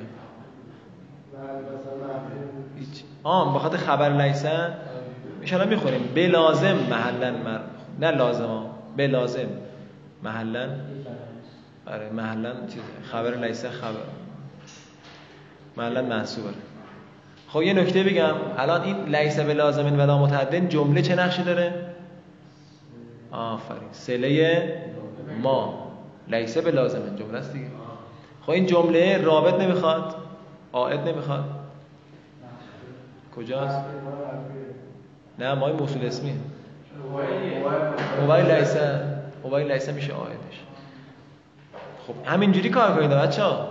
هیچ. 2.79 3.03
آه 3.23 3.55
بخاطر 3.55 3.77
خبر 3.77 4.09
لیسن. 4.09 4.75
ان 5.43 5.69
می‌خوریم. 5.69 6.09
بلازم 6.15 6.77
محلا 6.77 7.31
مر 7.31 7.61
نه 8.01 8.11
لازم 8.11 8.45
ها. 8.47 8.71
بلازم. 8.97 9.49
محلا 10.27 10.69
آره 11.87 12.11
محلا 12.11 12.53
چیز 12.67 12.83
خبر 13.03 13.35
لیسه 13.35 13.71
خبر. 13.71 14.07
محلا 15.77 16.03
منصوبه 16.03 16.51
خب 17.49 17.63
یه 17.63 17.73
نکته 17.73 18.03
بگم. 18.03 18.35
الان 18.59 18.83
این 18.83 19.17
لیسه 19.17 19.45
به 19.45 19.55
لازمین 19.55 19.97
ولا 19.97 20.19
متعدن 20.19 20.69
جمله 20.69 21.03
چه 21.03 21.15
نقشی 21.15 21.43
داره؟ 21.43 21.75
آفرین. 23.31 23.89
سله 23.93 24.83
ما. 25.43 25.89
لیسه 26.29 26.61
به 26.61 26.71
لازمین. 26.71 27.17
جمله 27.17 27.39
است 27.39 27.53
دیگه. 27.53 27.67
خب 28.43 28.51
این 28.51 28.67
جمله 28.67 29.23
رابط 29.23 29.55
نمی‌خواد؟ 29.55 30.15
عائد 30.73 31.09
نمی‌خواد؟ 31.09 31.45
کجاست؟ 33.37 33.85
نه 35.39 35.55
مای 35.55 35.73
موصول 35.73 36.07
اسمی. 36.07 36.41
موبایل 38.21 38.51
لیسه. 38.51 39.16
موبایل 39.47 39.73
لیسه 39.73 39.93
میشه 39.93 40.13
عائدش 40.13 40.61
خب 42.07 42.15
همینجوری 42.25 42.71
کار 42.71 42.97
کنید 42.97 43.11
بچه 43.11 43.43
ها 43.43 43.69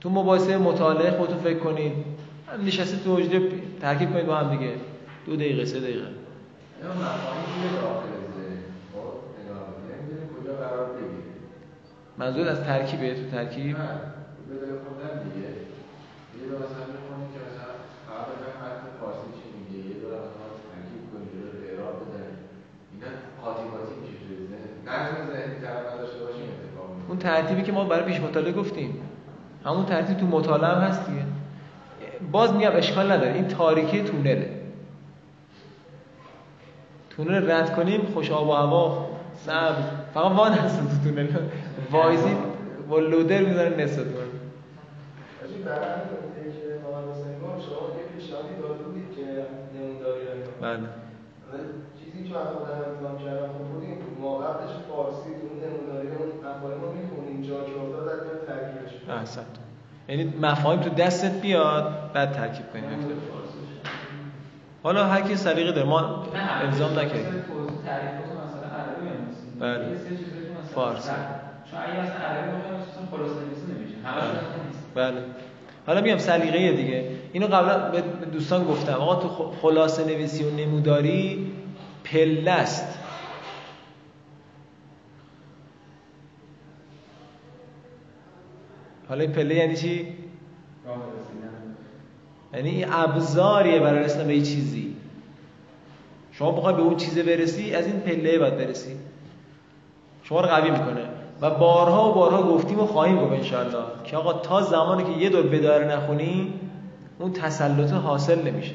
تو 0.00 0.10
مباحثه 0.10 0.58
مطالعه 0.58 1.10
خودتون 1.10 1.38
فکر 1.38 1.58
کنید. 1.58 1.92
هم 2.52 2.64
نشسته 2.64 3.04
تو 3.04 3.16
وجود 3.16 3.62
ترکیب 3.80 4.12
کنید 4.12 4.26
با 4.26 4.36
هم 4.36 4.56
دیگه. 4.56 4.72
دو 5.26 5.36
دقیقه 5.36 5.64
سه 5.64 5.80
دقیقه. 5.80 6.06
منظور 12.18 12.48
از 12.48 12.60
ترکیبه 12.60 13.14
تو 13.14 13.30
ترکیب؟ 13.30 13.76
اون 13.76 13.84
ترتیبی 27.24 27.62
که 27.62 27.72
ما 27.72 27.84
برای 27.84 28.04
پیش 28.04 28.20
مطالعه 28.20 28.52
گفتیم. 28.52 29.00
همون 29.64 29.84
ترتیب 29.86 30.16
تو 30.16 30.26
مطالعه 30.26 30.70
هم 30.70 30.80
هست 30.80 31.06
دیگه. 31.06 31.22
باز 32.32 32.54
میگم 32.54 32.70
اشکال 32.74 33.12
نداره. 33.12 33.32
این 33.32 33.48
تاریکی 33.48 34.02
تونله 34.02 34.50
تونل 37.10 37.50
رد 37.50 37.76
کنیم 37.76 38.00
خوش 38.14 38.30
آب 38.30 38.48
و 38.48 38.52
هوا 38.52 39.06
سبز. 39.36 39.84
فقط 40.14 40.32
وان 40.32 40.52
هست 40.52 40.80
تو 40.80 41.10
تونل. 41.10 41.26
وایزی 41.90 42.36
با 42.88 42.98
لودر 42.98 43.42
می‌ذاره 43.42 43.76
نصف 43.76 43.96
تونل. 43.96 44.30
بله. 50.60 50.78
چیزی 51.98 52.28
که 52.28 52.34
من 52.34 52.44
خودم 52.44 52.78
انتظام 52.90 53.16
کردم 53.24 53.48
خب 53.54 53.64
بودیم 53.72 53.98
ما 54.20 54.38
قبلش 54.38 54.70
فارسی 54.88 55.30
تو 55.40 55.46
نموداری 55.62 56.08
اون 56.08 56.30
افعال 56.50 56.74
ما 56.82 56.88
می‌خونیم 56.92 57.42
جا 57.42 57.54
که 57.64 57.72
افتاد 57.82 58.04
در 58.06 58.18
ترکیبش 58.46 58.92
احسن 59.24 59.42
یعنی 60.08 60.24
مفاهیم 60.40 60.80
تو 60.80 60.90
دستت 60.90 61.40
بیاد 61.40 62.12
بعد 62.12 62.32
ترکیب 62.32 62.72
کنید 62.72 62.84
حالا 64.82 65.06
هر 65.06 65.20
کی 65.20 65.36
سلیقه 65.36 65.72
داره 65.72 65.88
ما 65.88 66.26
الزام 66.62 66.98
نکردیم. 66.98 67.44
بله. 69.60 69.84
فارسی. 70.74 71.10
چون 71.70 71.80
اگه 71.80 72.00
مثلا 72.02 72.14
عربی 72.14 72.50
بخوایم 72.58 73.08
خلاصه 73.10 73.40
نویسی 73.40 73.72
نمیشه. 73.72 73.96
همش 74.04 74.74
بله. 74.94 75.22
حالا 75.86 76.00
میام 76.00 76.18
سلیقه 76.18 76.72
دیگه. 76.72 77.10
اینو 77.32 77.46
قبلا 77.46 77.90
به 77.90 78.02
دوستان 78.32 78.64
گفتم. 78.64 78.92
آقا 78.92 79.14
تو 79.14 79.52
خلاصه 79.62 80.04
نویسی 80.04 80.44
و 80.44 80.50
نموداری 80.50 81.52
پله 82.04 82.50
است 82.50 82.98
حالا 89.08 89.20
این 89.20 89.32
پله 89.32 89.54
یعنی 89.54 89.76
چی؟ 89.76 90.08
یعنی 92.54 92.68
این 92.70 92.86
ابزاریه 92.90 93.80
برای 93.80 94.04
رسیدن 94.04 94.26
به 94.26 94.36
یه 94.36 94.42
چیزی. 94.42 94.96
شما 96.32 96.50
بخوای 96.50 96.74
به 96.74 96.82
اون 96.82 96.96
چیزه 96.96 97.22
برسی 97.22 97.74
از 97.74 97.86
این 97.86 98.00
پله 98.00 98.38
باید 98.38 98.56
برسی. 98.56 98.96
شما 100.22 100.40
رو 100.40 100.46
قوی 100.46 100.70
می‌کنه. 100.70 101.08
و 101.40 101.50
بارها 101.50 102.10
و 102.10 102.14
بارها 102.14 102.42
گفتیم 102.42 102.80
و 102.80 102.86
خواهیم 102.86 103.18
گفت 103.18 103.32
انشاءالله 103.32 103.84
که 104.04 104.16
آقا 104.16 104.32
تا 104.32 104.62
زمانی 104.62 105.04
که 105.04 105.20
یه 105.20 105.28
دور 105.30 105.42
بدار 105.42 105.94
نخونی 105.94 106.54
اون 107.18 107.32
تسلط 107.32 107.92
حاصل 107.92 108.42
نمیشه. 108.42 108.74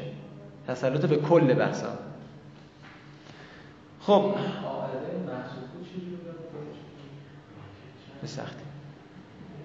تسلط 0.68 1.06
به 1.06 1.16
کل 1.16 1.54
بحثا. 1.54 1.90
خب. 4.02 4.34
به 8.22 8.28
سختی. 8.28 8.69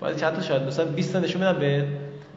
باید 0.05 0.17
چند 0.17 0.35
تا 0.35 0.43
شاید 0.43 0.63
مثلا 0.63 0.85
20 0.85 1.13
تا 1.13 1.19
نشون 1.19 1.41
بدم 1.43 1.59
به 1.59 1.87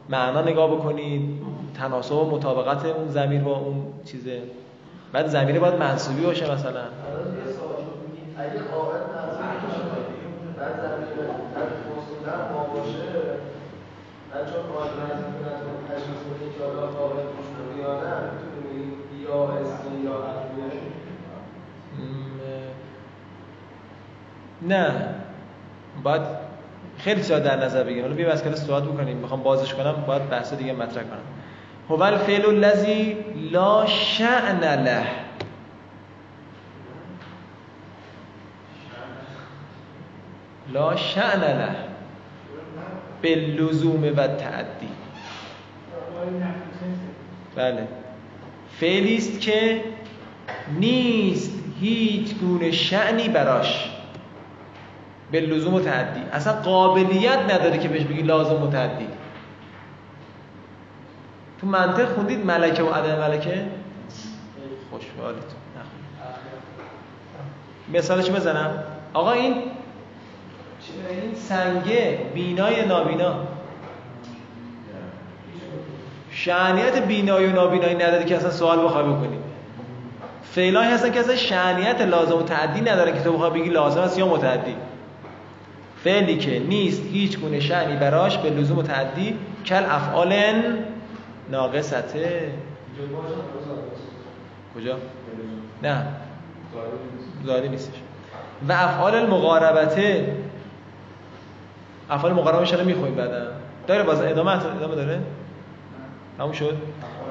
معنا 0.08 0.42
نگاه 0.42 0.70
بکنید 0.70 1.42
تناسب 1.74 2.12
و 2.12 2.30
مطابقت 2.30 2.84
اون 2.84 3.08
زمیر 3.08 3.40
با 3.40 3.56
اون 3.56 3.84
چیزه 4.04 4.42
بعد 5.12 5.26
زمیر 5.26 5.60
باید 5.60 5.74
منصوبی 5.74 6.22
باشه 6.22 6.52
مثلا 6.52 6.80
نه 24.62 25.14
باید 26.02 26.47
خیلی 26.98 27.20
چیزا 27.20 27.38
در 27.38 27.64
نظر 27.64 27.84
بگیریم 27.84 28.02
حالا 28.02 28.14
بیا 28.14 28.32
مسئله 28.32 28.56
صحبت 28.56 28.82
بکنیم. 28.82 29.16
می‌خوام 29.16 29.42
بازش 29.42 29.74
کنم. 29.74 30.04
باید 30.06 30.30
بحث 30.30 30.54
دیگه 30.54 30.72
مطرح 30.72 31.02
کنم. 31.02 31.18
هو 31.90 32.02
الفعل 32.02 32.46
الذی 32.46 33.16
لا 33.52 33.86
شأن 33.86 34.60
له. 34.60 35.06
لا 40.72 40.96
شأن 40.96 41.40
له. 41.40 41.88
به 43.22 43.34
لزوم 43.34 44.04
و 44.16 44.26
تعدی 44.26 44.88
بله. 47.56 47.88
فعلی 48.80 49.16
است 49.16 49.40
که 49.40 49.80
نیست 50.80 51.52
هیچ 51.80 52.34
گونه 52.34 52.70
شعنی 52.70 53.28
براش. 53.28 53.97
به 55.30 55.40
لزوم 55.40 55.74
و 55.74 55.80
تعدی 55.80 56.20
اصلا 56.32 56.52
قابلیت 56.52 57.38
نداره 57.38 57.78
که 57.78 57.88
بهش 57.88 58.02
بگی 58.02 58.22
لازم 58.22 58.62
و 58.62 58.70
تعدی 58.70 59.06
تو 61.60 61.66
منطق 61.66 62.14
خوندید 62.14 62.46
ملکه 62.46 62.82
و 62.82 62.92
عدم 62.92 63.18
ملکه؟ 63.18 63.66
خوشحالتون 64.90 65.58
مثالش 67.92 68.30
بزنم. 68.30 68.70
آقا 69.14 69.32
این 69.32 69.52
این 69.52 71.34
سنگه 71.34 72.18
بینای 72.34 72.86
نابینا. 72.86 73.34
شعنیت 76.30 77.06
بینایی 77.06 77.46
و 77.46 77.52
نابینایی 77.52 77.94
نداره 77.94 78.24
که 78.24 78.36
اصلا 78.36 78.50
سوال 78.50 78.84
بخوای 78.84 79.04
بکنی. 79.04 79.38
فعلایی 80.42 80.90
هستن 80.90 81.12
که 81.12 81.20
اصلا 81.20 81.36
شعنیت 81.36 82.00
لازم 82.00 82.36
و 82.36 82.42
تعدی 82.42 82.80
ندارن 82.80 83.12
که 83.12 83.20
تو 83.20 83.32
بخوای 83.32 83.50
بگی 83.50 83.70
لازم 83.70 84.00
است 84.00 84.18
یا 84.18 84.28
متعدی. 84.28 84.76
فعلی 86.04 86.38
که 86.38 86.58
نیست 86.58 87.02
هیچ 87.12 87.38
گونه 87.38 87.60
شعنی 87.60 87.96
براش 87.96 88.38
به 88.38 88.50
لزوم 88.50 88.78
و 88.78 88.82
تعدی 88.82 89.38
کل 89.66 89.84
افعال 89.88 90.32
ناقصته. 91.50 92.52
کجا؟ 94.76 94.96
نه. 95.82 96.06
زاده 97.44 97.68
نیستش. 97.68 97.94
و 98.68 98.72
افعال 98.72 99.14
المقاربته. 99.14 100.36
افعال 102.10 102.32
مقربه 102.32 102.76
رو 102.76 102.84
میخویم 102.84 103.14
بعدا. 103.14 103.46
داره 103.86 104.02
باز 104.02 104.20
ادامه 104.20 104.66
ادامه 104.76 104.94
داره؟ 104.94 105.20
تموم 106.38 106.52
شد. 106.52 106.76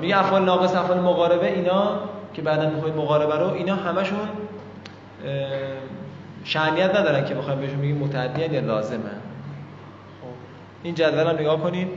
میگه 0.02 0.20
افعال 0.20 0.46
ناقص 0.46 0.76
افعال 0.76 1.00
مقاربه 1.00 1.52
اینا 1.52 2.00
که 2.34 2.42
بعدا 2.42 2.70
می‌خواید 2.70 2.96
مقاربه 2.96 3.36
رو 3.36 3.54
اینا 3.54 3.76
همشون 3.76 4.28
شعنیت 6.48 6.96
ندارن 6.96 7.26
که 7.26 7.36
بخوایم 7.36 7.60
بهشون 7.60 7.82
بگیم 7.82 7.98
متعدی 7.98 8.42
یا 8.42 8.62
لازمه. 8.62 9.00
خب 9.00 10.28
این 10.84 10.96
جدول 10.96 11.28
هم 11.28 11.36
نگاه 11.36 11.62
کنید 11.62 11.88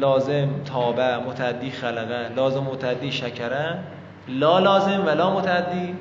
لازم 0.00 0.48
تابع 0.64 1.16
متعدی 1.16 1.70
خلقه. 1.70 2.28
لازم 2.36 2.60
متعدی 2.62 3.12
شکره. 3.12 3.78
لا 4.28 4.58
لازم 4.58 5.06
و 5.06 5.10
لا 5.10 5.30
متعدی. 5.30 5.96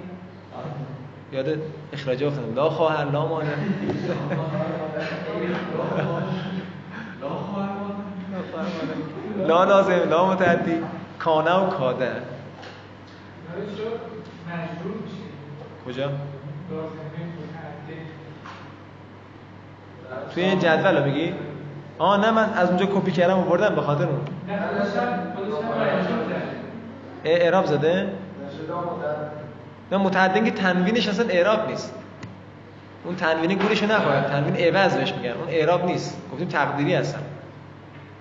یاد 1.32 1.60
اخراجه 1.93 2.30
بخونم 2.30 2.56
لا 2.56 2.70
خواهر 2.70 3.06
لا 3.06 3.28
مانه 3.28 3.49
لا 9.47 9.64
لازم 9.64 10.10
لا 10.10 10.26
متعدی. 10.26 10.84
کانه 11.20 11.56
و 11.56 11.70
کاده. 11.70 12.12
کجا؟ 15.88 16.10
توی 20.34 20.43
این 20.43 20.59
جدول 20.59 20.97
رو 20.97 21.03
بگی؟ 21.03 21.34
آه 21.97 22.22
نه 22.22 22.32
من 22.32 22.53
از 22.53 22.70
اونجا 22.70 22.86
کپی 22.86 23.12
کردم 23.12 23.39
و 23.39 23.43
بردم 23.43 23.76
به 23.76 23.82
خاطر 23.82 24.03
اون. 24.03 24.20
اعراب 27.26 27.66
زده؟ 27.66 28.07
نه 29.91 29.97
متعدن 29.97 30.45
که 30.45 30.51
تنوینش 30.51 31.07
اصلا 31.07 31.26
اعراب 31.30 31.70
نیست. 31.70 31.93
اون 33.05 33.16
تنوین 33.16 33.57
گورشو 33.57 33.86
نخواهد. 33.86 34.28
تنوین 34.28 34.55
عوض 34.55 34.97
بهش 34.97 35.14
میگن. 35.14 35.30
اون 35.30 35.49
اعراب 35.49 35.86
نیست. 35.86 36.18
گفتیم 36.32 36.47
تقدیری 36.47 36.93
هستن. 36.95 37.22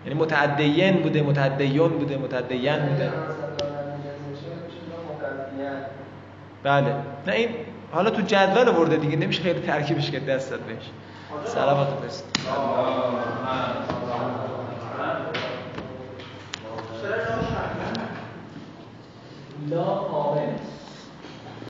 یعنی 0.07 0.19
متعدین 0.19 1.03
بوده 1.03 1.23
متعدیون 1.23 1.89
بوده 1.91 2.17
متعدین 2.17 2.77
بوده. 2.77 3.11
بله. 6.63 6.95
نه 7.27 7.33
این 7.33 7.49
حالا 7.93 8.11
تو 8.11 8.23
جدول 8.23 8.69
ورده 8.69 8.97
دیگه. 8.97 9.17
نمیشه 9.17 9.43
خیلی 9.43 9.61
ترکیبش 9.61 10.11
کرد 10.11 10.27
دست 10.27 10.51
داد 10.51 10.61
بهش. 10.61 10.91
سلامت 11.45 12.05
بست 12.05 12.25
لا 19.71 19.85
قابل 19.85 20.53